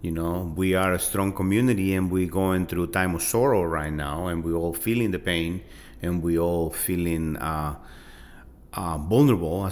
[0.00, 3.92] you know we are a strong community and we're going through time of sorrow right
[3.92, 5.60] now and we're all feeling the pain
[6.02, 7.74] and we all feeling uh,
[8.74, 9.70] uh, vulnerable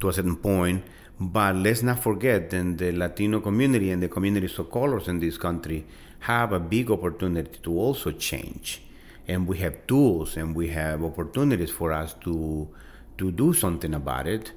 [0.00, 0.84] to a certain point.
[1.18, 5.38] But let's not forget that the latino community and the communities of colors in this
[5.38, 5.86] country
[6.20, 8.82] have a big opportunity to also change.
[9.28, 12.68] And we have tools and we have opportunities for us to
[13.16, 14.52] to do something about it.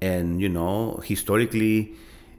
[0.00, 1.94] And you know historically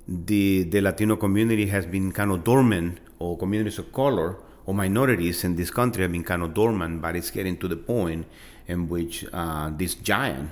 [0.08, 5.44] the, the Latino community has been kind of dormant, or communities of color or minorities
[5.44, 8.26] in this country have been kind of dormant, but it's getting to the point
[8.68, 10.52] in which uh, this giant,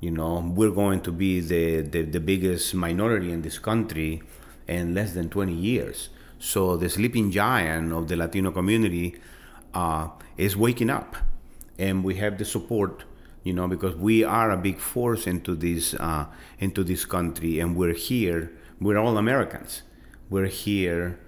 [0.00, 4.22] you know, we're going to be the, the, the biggest minority in this country
[4.66, 6.10] in less than 20 years.
[6.38, 9.16] So the sleeping giant of the Latino community
[9.74, 11.16] uh, is waking up,
[11.78, 13.04] and we have the support
[13.42, 16.26] you know because we are a big force into this uh,
[16.58, 19.82] into this country and we're here we're all Americans.
[20.30, 21.18] We're here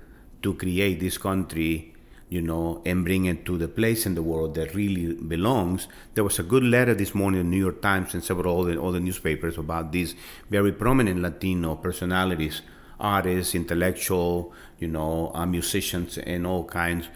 [0.43, 1.95] to create this country,
[2.31, 5.87] you know, and bring it to the place in the world that really belongs.
[6.15, 8.83] There was a good letter this morning in the New York Times and several other,
[8.83, 10.15] other newspapers about these
[10.49, 12.63] very prominent Latino personalities,
[12.99, 17.09] artists, intellectual, you know, uh, musicians, and all kinds,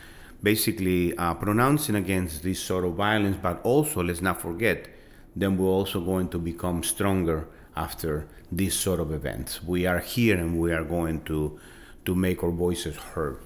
[0.42, 3.38] basically uh, pronouncing against this sort of violence.
[3.40, 4.88] But also, let's not forget,
[5.36, 9.62] then we're also going to become stronger after these sort of events.
[9.62, 11.60] We are here and we are going to
[12.06, 13.38] to make our voices heard.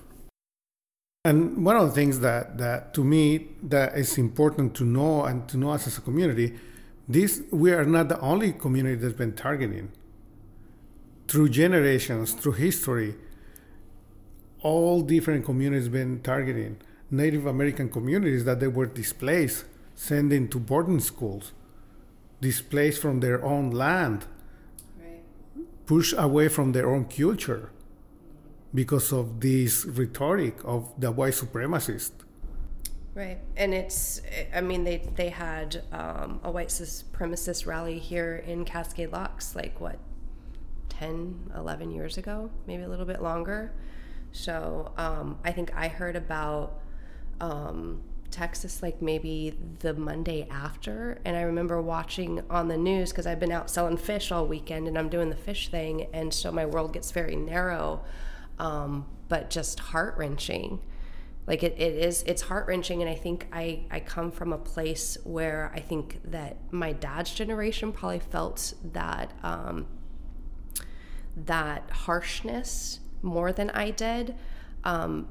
[1.25, 5.49] And one of the things that, that to me that is important to know and
[5.49, 6.55] to know us as a community,
[7.09, 9.91] this we are not the only community that's been targeting.
[11.27, 13.17] Through generations, through history,
[14.63, 16.79] all different communities been targeting.
[17.11, 19.65] Native American communities that they were displaced,
[19.95, 21.53] sent into boarding schools,
[22.41, 24.27] displaced from their own land,
[24.99, 25.23] right.
[25.87, 27.71] pushed away from their own culture
[28.75, 32.13] because of this rhetoric of the white supremacist.
[33.15, 34.23] Right, and it's,
[34.55, 39.81] I mean, they, they had um, a white supremacist rally here in Cascade Locks, like
[39.81, 39.99] what,
[40.91, 43.73] 10, 11 years ago, maybe a little bit longer.
[44.33, 46.79] So um, I think I heard about
[47.41, 48.01] um,
[48.31, 51.21] Texas like maybe the Monday after.
[51.25, 54.89] And I remember watching on the news because I've been out selling fish all weekend
[54.89, 56.07] and I'm doing the fish thing.
[56.13, 58.03] And so my world gets very narrow,
[58.59, 60.81] um, but just heart wrenching.
[61.47, 63.01] Like it, it is, it's heart wrenching.
[63.03, 67.33] And I think I, I come from a place where I think that my dad's
[67.33, 69.87] generation probably felt that, um,
[71.37, 74.35] that harshness more than I did.
[74.85, 75.29] Um,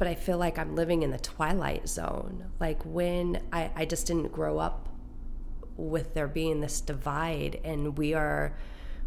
[0.00, 2.46] but I feel like I'm living in the twilight zone.
[2.58, 4.88] Like when I, I just didn't grow up
[5.76, 8.56] with there being this divide and we are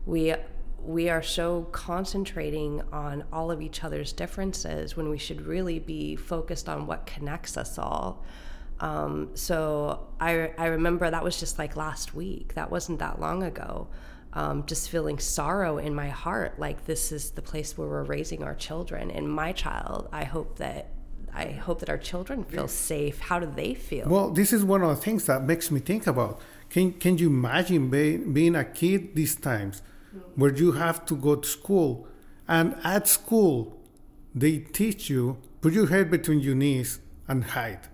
[0.05, 0.35] we
[0.77, 6.15] we are so concentrating on all of each other's differences when we should really be
[6.15, 8.23] focused on what connects us all.
[8.79, 12.53] Um, so I, I remember that was just like last week.
[12.53, 13.87] That wasn't that long ago
[14.34, 18.43] um, just feeling sorrow in my heart like this is the place where we're raising
[18.43, 19.11] our children.
[19.11, 20.89] And my child i hope that
[21.34, 23.19] i hope that our children feel safe.
[23.19, 24.07] How do they feel?
[24.07, 27.27] Well this is one of the things that makes me think about can, can you
[27.27, 29.84] imagine be, being a kid these times
[30.36, 32.07] where you have to go to school
[32.47, 33.79] and at school
[34.34, 37.88] they teach you put your head between your knees and hide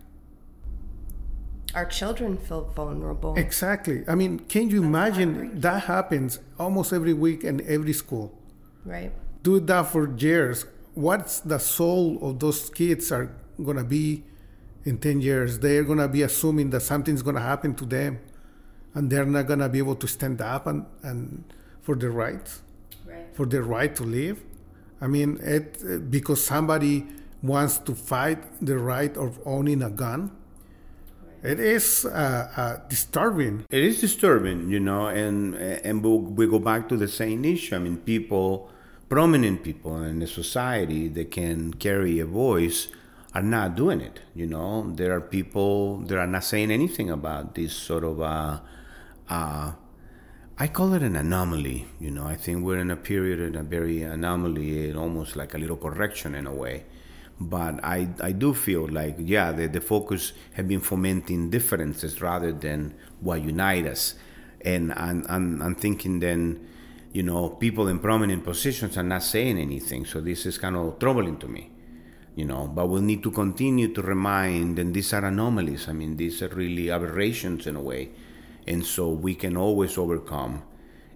[1.75, 3.35] our children feel vulnerable.
[3.35, 4.03] Exactly.
[4.07, 8.37] I mean, can you That's imagine that happens almost every week in every school?
[8.85, 9.11] Right.
[9.43, 10.65] Do that for years.
[10.93, 13.31] What's the soul of those kids are
[13.63, 14.23] gonna be
[14.83, 15.59] in ten years?
[15.59, 18.19] They're gonna be assuming that something's gonna happen to them,
[18.93, 21.43] and they're not gonna be able to stand up and, and
[21.81, 22.61] for their rights,
[23.05, 23.27] right.
[23.33, 24.43] for their right to live.
[25.01, 27.07] I mean, it because somebody
[27.41, 30.31] wants to fight the right of owning a gun
[31.43, 33.65] it is uh, uh, disturbing.
[33.69, 37.75] It is disturbing, you know, and and we go back to the same issue.
[37.75, 38.69] I mean, people,
[39.07, 42.87] prominent people in the society that can carry a voice
[43.33, 44.19] are not doing it.
[44.35, 48.59] You know, there are people that are not saying anything about this sort of uh,
[49.29, 49.71] uh,
[50.57, 51.87] I call it an anomaly.
[51.99, 55.57] You know, I think we're in a period in a very anomaly, almost like a
[55.57, 56.83] little correction in a way
[57.39, 62.51] but I, I do feel like yeah the, the focus have been fomenting differences rather
[62.51, 64.15] than what unite us.
[64.61, 66.67] And I'm, I'm, I'm thinking then
[67.13, 70.05] you know people in prominent positions are not saying anything.
[70.05, 71.71] So this is kind of troubling to me
[72.35, 75.87] you know but we'll need to continue to remind and these are anomalies.
[75.87, 78.09] I mean these are really aberrations in a way.
[78.69, 80.61] And so we can always overcome.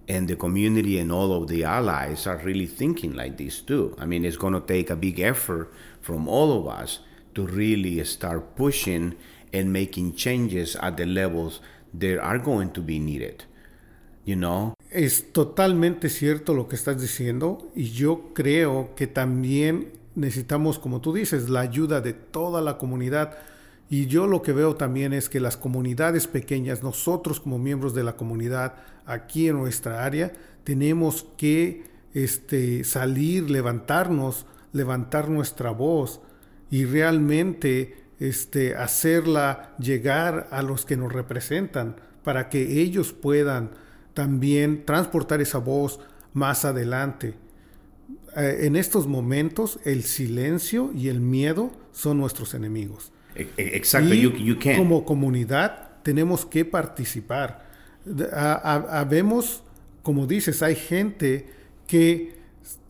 [0.08, 3.96] And the community and all of the allies are really thinking like this too.
[3.98, 5.72] I mean, it's going to take a big effort
[6.04, 7.00] from all of us
[7.32, 9.16] to really start pushing
[9.52, 11.60] and making changes at the levels
[11.98, 13.44] that are going to be needed.
[14.24, 14.74] You know?
[14.90, 21.14] Es totalmente cierto lo que estás diciendo y yo creo que también necesitamos, como tú
[21.14, 23.38] dices, la ayuda de toda la comunidad
[23.88, 28.04] y yo lo que veo también es que las comunidades pequeñas, nosotros como miembros de
[28.04, 28.74] la comunidad
[29.06, 30.32] aquí en nuestra área,
[30.64, 36.20] tenemos que este, salir, levantarnos, levantar nuestra voz
[36.70, 43.70] y realmente este, hacerla llegar a los que nos representan para que ellos puedan
[44.12, 46.00] también transportar esa voz
[46.32, 47.34] más adelante.
[48.36, 53.12] Eh, en estos momentos el silencio y el miedo son nuestros enemigos.
[53.36, 57.64] E, e, exacto, you, you Como comunidad tenemos que participar.
[58.32, 59.62] Habemos,
[60.02, 61.46] como dices, hay gente
[61.86, 62.43] que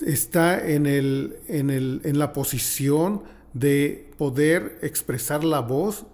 [0.05, 3.23] está en, el, en, el, en la posición
[3.53, 6.07] de poder expresar la voz,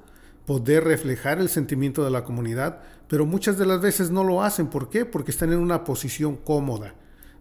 [0.46, 4.68] poder reflejar el sentimiento de la comunidad, pero muchas de las veces no lo hacen.
[4.68, 5.04] ¿Por qué?
[5.04, 6.94] Porque están en una posición cómoda.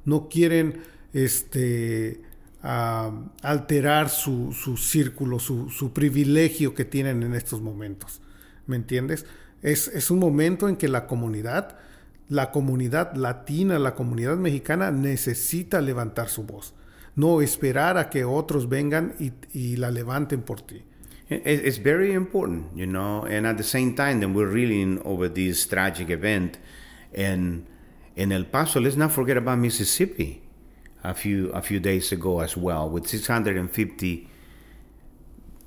[0.05, 0.82] No quieren
[1.13, 2.22] este,
[2.61, 3.11] a
[3.41, 8.22] alterar su, su círculo, su, su, privilegio que tienen en estos momentos.
[8.67, 9.26] ¿Me entiendes?
[9.61, 11.78] Es, es, un momento en que la comunidad,
[12.30, 16.75] la comunidad latina, la comunidad mexicana necesita levantar su voz,
[17.15, 20.84] no esperar a que otros vengan y, la levanten por ti.
[21.30, 25.67] It's very important, you know, and at the same time, then we're reeling over this
[25.67, 26.57] tragic event.
[27.13, 27.67] And
[28.15, 30.41] in El Paso, let's not forget about Mississippi
[31.03, 34.27] a few a few days ago as well, with 650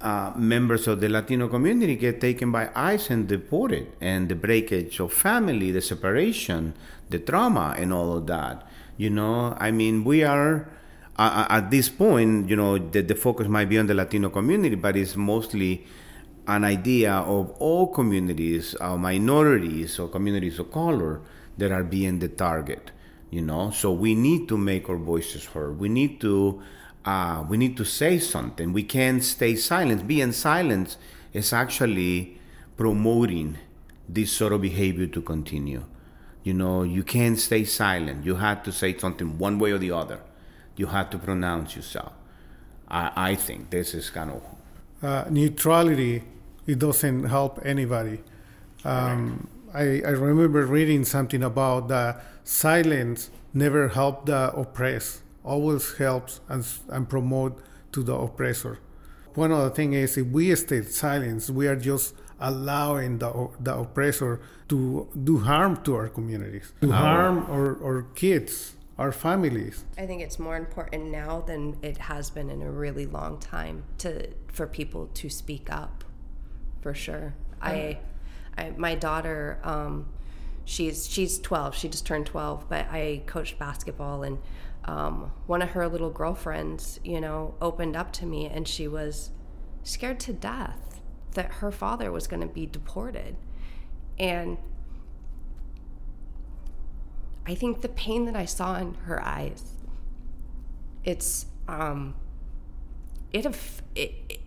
[0.03, 5.01] uh, members of the Latino community get taken by ICE and deported, and the breakage
[5.01, 6.75] of family, the separation,
[7.11, 8.67] the trauma, and all of that.
[8.97, 10.69] You know, I mean, we are
[11.17, 14.75] uh, at this point, you know, the, the focus might be on the Latino community,
[14.75, 15.87] but it's mostly
[16.47, 21.21] an idea of all communities, or minorities, or communities of color
[21.59, 22.91] that are being the target
[23.33, 26.63] you know so we need to make our voices heard we need to
[27.05, 30.97] uh, we need to say something we can't stay silent being silent
[31.33, 32.39] is actually
[32.77, 33.59] promoting
[34.09, 35.85] this sort of behavior to continue.
[36.43, 38.25] You know, you can't stay silent.
[38.25, 40.21] You have to say something one way or the other.
[40.77, 42.13] You have to pronounce yourself.
[42.89, 44.43] I, I think this is kind of
[45.03, 46.25] uh, neutrality.
[46.67, 48.21] It doesn't help anybody.
[48.85, 56.41] Um, I, I remember reading something about the silence never help the oppressed, always helps
[56.49, 57.61] and, and promote
[57.93, 58.79] to the oppressor.
[59.35, 64.41] One other thing is if we stay silent, we are just allowing the, the oppressor
[64.69, 69.85] to do harm to our communities, to harm our, our kids, our families.
[69.97, 73.85] I think it's more important now than it has been in a really long time
[73.99, 76.05] to for people to speak up,
[76.83, 77.35] for sure.
[77.61, 77.99] I,
[78.59, 80.09] I my daughter, um,
[80.65, 81.75] she's she's 12.
[81.75, 84.39] She just turned 12, but I coached basketball and.
[84.85, 89.31] Um, one of her little girlfriends, you know, opened up to me and she was
[89.85, 91.01] scared to death
[91.35, 93.37] that her father was going to be deported.
[94.19, 94.59] And
[97.47, 99.73] I think the pain that I saw in her eyes,
[101.05, 102.15] it's, um,
[103.33, 103.47] it,
[103.95, 104.41] it,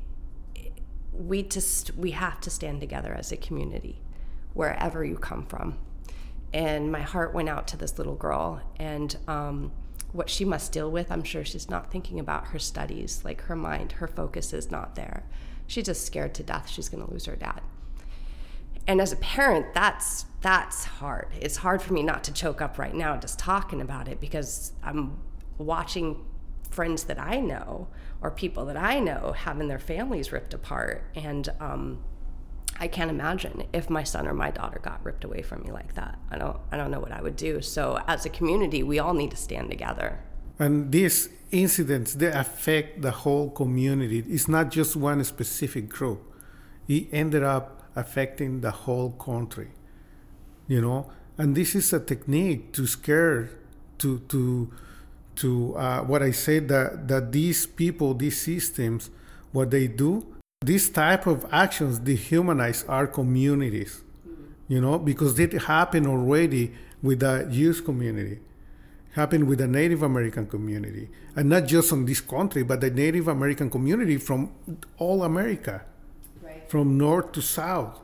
[0.55, 0.73] it,
[1.11, 4.01] we just, we have to stand together as a community,
[4.53, 5.77] wherever you come from.
[6.53, 9.71] And my heart went out to this little girl and, um,
[10.15, 13.21] what she must deal with, I'm sure she's not thinking about her studies.
[13.25, 15.25] Like her mind, her focus is not there.
[15.67, 17.61] She's just scared to death she's going to lose her dad.
[18.87, 21.27] And as a parent, that's that's hard.
[21.41, 24.73] It's hard for me not to choke up right now just talking about it because
[24.83, 25.17] I'm
[25.57, 26.23] watching
[26.69, 27.87] friends that I know
[28.21, 32.03] or people that I know having their families ripped apart, and um,
[32.77, 35.95] I can't imagine if my son or my daughter got ripped away from me like
[35.95, 36.19] that.
[36.29, 37.61] I don't I don't know what I would do.
[37.61, 40.19] So as a community, we all need to stand together.
[40.59, 44.23] And these incidents they affect the whole community.
[44.27, 46.21] It's not just one specific group.
[46.87, 49.69] It ended up affecting the whole country.
[50.67, 53.51] You know, and this is a technique to scare
[53.99, 54.71] to to
[55.37, 59.09] to uh, what I said that that these people, these systems,
[59.51, 60.34] what they do,
[60.65, 64.01] these type of actions dehumanize our communities.
[64.67, 68.39] You know, because it happened already with the youth community
[69.15, 73.27] happened with the Native American community, and not just on this country, but the Native
[73.29, 74.51] American community from
[74.97, 75.83] all America,
[76.41, 76.69] right.
[76.69, 77.99] from north to south.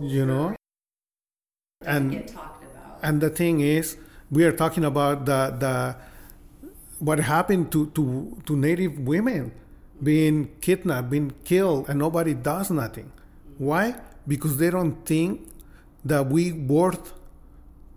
[0.00, 0.56] You know,
[1.84, 2.32] and
[3.02, 3.96] and the thing is,
[4.30, 5.96] we are talking about the the
[6.98, 9.52] what happened to to to Native women
[10.02, 13.12] being kidnapped, being killed, and nobody does nothing.
[13.58, 13.96] Why?
[14.26, 15.48] Because they don't think
[16.04, 17.14] that we worth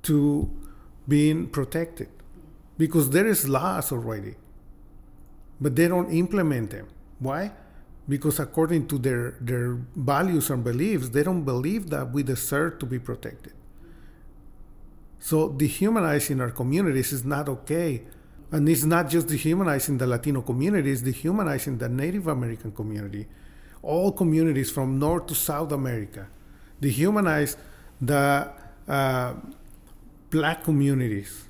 [0.04, 0.50] to
[1.08, 2.10] being protected.
[2.78, 4.36] Because there is laws already
[5.60, 6.88] but they don't implement them.
[7.20, 7.52] Why?
[8.08, 12.86] Because according to their their values and beliefs they don't believe that we deserve to
[12.86, 13.54] be protected.
[15.20, 18.04] So dehumanizing our communities is not okay
[18.52, 23.28] and it's not just dehumanizing the latino community it's dehumanizing the native american community.
[23.82, 26.28] All communities from north to south america.
[26.82, 27.56] Dehumanize
[28.02, 28.52] the
[28.88, 29.34] uh,
[30.30, 31.46] black communities,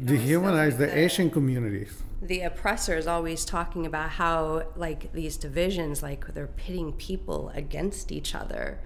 [0.00, 2.02] dehumanize the Asian communities.
[2.20, 8.12] The oppressor is always talking about how, like, these divisions, like, they're pitting people against
[8.12, 8.80] each other.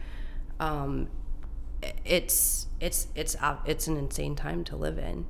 [0.59, 1.09] Um,
[2.05, 3.37] it's it's it's
[3.67, 5.27] it's an insane time to live in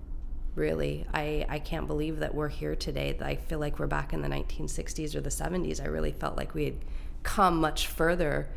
[0.57, 4.23] really i i can't believe that we're here today i feel like we're back in
[4.23, 6.77] the 1960s or the 70s i really felt like we had
[7.23, 8.49] come much further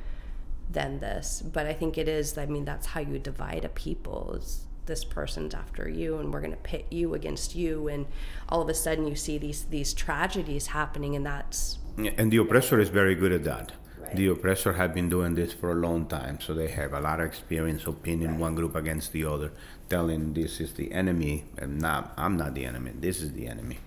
[0.72, 4.34] than this but i think it is i mean that's how you divide a people
[4.34, 8.06] is this person's after you and we're going to pit you against you and
[8.50, 11.78] all of a sudden you see these these tragedies happening and that's
[12.18, 14.16] and the oppressor is very good at that right.
[14.16, 17.20] the oppressor have been doing this for a long time so they have a lot
[17.20, 18.39] of experience of pinning right.
[18.39, 19.52] one group against the other
[19.90, 23.80] telling this is the enemy and not i'm not the enemy this is the enemy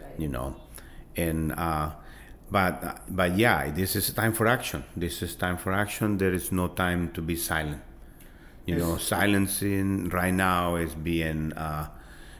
[0.00, 0.18] right.
[0.18, 0.56] you know?
[1.16, 1.90] And uh
[2.50, 4.84] but but yeah this is time for action.
[4.96, 6.18] This is time for action.
[6.18, 7.82] There is no time to be silent.
[8.66, 11.88] You know, silencing right now is being uh,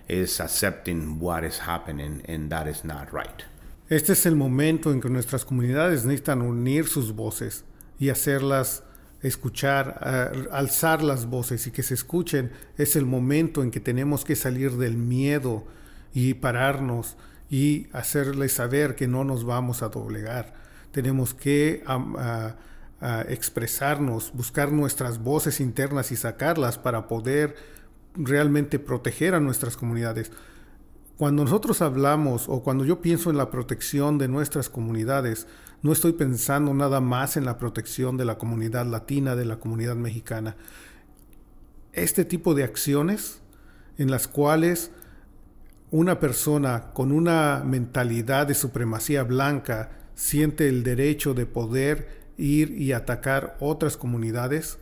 [0.08, 3.44] is accepting what is happening, and that is not right.
[3.90, 7.64] Este es el momento en que nuestras comunidades necesitan unir sus voces
[7.98, 8.83] y hacerlas
[9.24, 12.52] escuchar, alzar las voces y que se escuchen.
[12.76, 15.64] Es el momento en que tenemos que salir del miedo
[16.12, 17.16] y pararnos
[17.50, 20.54] y hacerles saber que no nos vamos a doblegar.
[20.92, 21.82] Tenemos que
[23.28, 27.56] expresarnos, buscar nuestras voces internas y sacarlas para poder
[28.14, 30.30] realmente proteger a nuestras comunidades.
[31.16, 35.46] Cuando nosotros hablamos o cuando yo pienso en la protección de nuestras comunidades,
[35.84, 39.96] no estoy pensando nada más en la protección de la comunidad latina, de la comunidad
[39.96, 40.56] mexicana.
[41.92, 43.42] Este tipo de acciones
[43.98, 44.92] en las cuales
[45.90, 52.92] una persona con una mentalidad de supremacía blanca siente el derecho de poder ir y
[52.92, 54.78] atacar otras comunidades,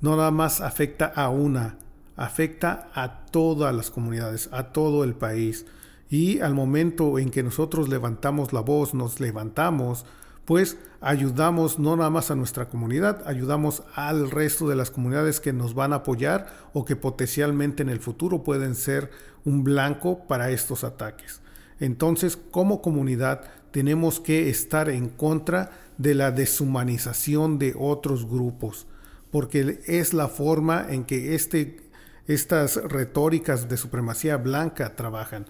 [0.00, 1.78] no nada más afecta a una,
[2.16, 5.64] afecta a todas las comunidades, a todo el país.
[6.08, 10.06] Y al momento en que nosotros levantamos la voz, nos levantamos,
[10.44, 15.52] pues ayudamos no nada más a nuestra comunidad, ayudamos al resto de las comunidades que
[15.52, 19.10] nos van a apoyar o que potencialmente en el futuro pueden ser
[19.44, 21.40] un blanco para estos ataques.
[21.78, 28.86] Entonces, como comunidad, tenemos que estar en contra de la deshumanización de otros grupos,
[29.30, 31.80] porque es la forma en que este,
[32.26, 35.46] estas retóricas de supremacía blanca trabajan,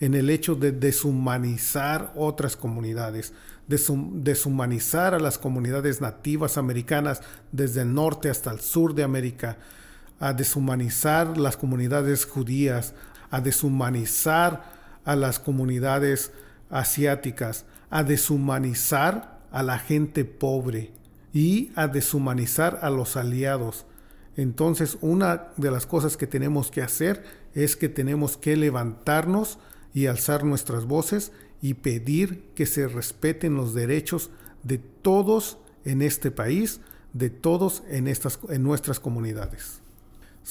[0.00, 3.32] en el hecho de deshumanizar otras comunidades,
[3.66, 9.58] deshumanizar a las comunidades nativas americanas desde el norte hasta el sur de América,
[10.20, 12.94] a deshumanizar las comunidades judías,
[13.30, 14.64] a deshumanizar
[15.04, 16.32] a las comunidades
[16.70, 20.92] asiáticas, a deshumanizar a la gente pobre
[21.32, 23.86] y a deshumanizar a los aliados.
[24.36, 29.58] Entonces, una de las cosas que tenemos que hacer es que tenemos que levantarnos
[29.92, 31.32] y alzar nuestras voces
[31.64, 34.28] y pedir que se respeten los derechos
[34.64, 35.56] de todos
[35.86, 36.82] en este país,
[37.14, 39.80] de todos en, estas, en nuestras comunidades.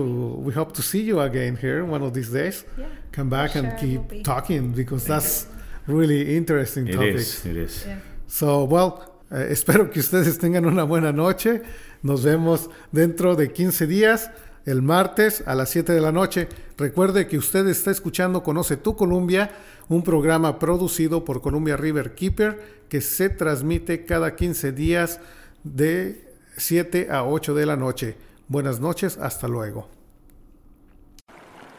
[0.43, 2.65] we hope to see you again here one of these days.
[2.75, 4.23] Yeah, Come back sure and keep be.
[4.23, 5.45] talking because that's
[5.85, 7.15] really interesting it topic.
[7.17, 7.85] Is, it is.
[7.85, 7.99] Yeah.
[8.25, 11.61] So well, eh, espero que ustedes tengan una buena noche.
[12.01, 14.31] Nos vemos dentro de 15 días,
[14.65, 16.47] el martes a las 7 de la noche.
[16.75, 19.51] Recuerde que usted está escuchando Conoce tu Columbia,
[19.89, 25.19] un programa producido por Columbia River Keeper que se transmite cada 15 días
[25.63, 26.25] de
[26.57, 28.32] 7 a 8 de la noche.
[28.53, 29.87] Buenas noches, hasta luego.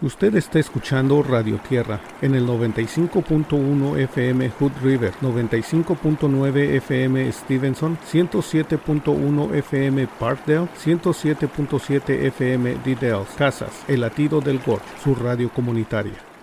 [0.02, 9.54] Usted está escuchando Radio Tierra en el 95.1 FM Hood River, 95.9 FM Stevenson, 107.1
[9.54, 16.33] FM Parkdale, 107.7 FM Didales, Casas, El Latido del Gorge, su radio comunitaria.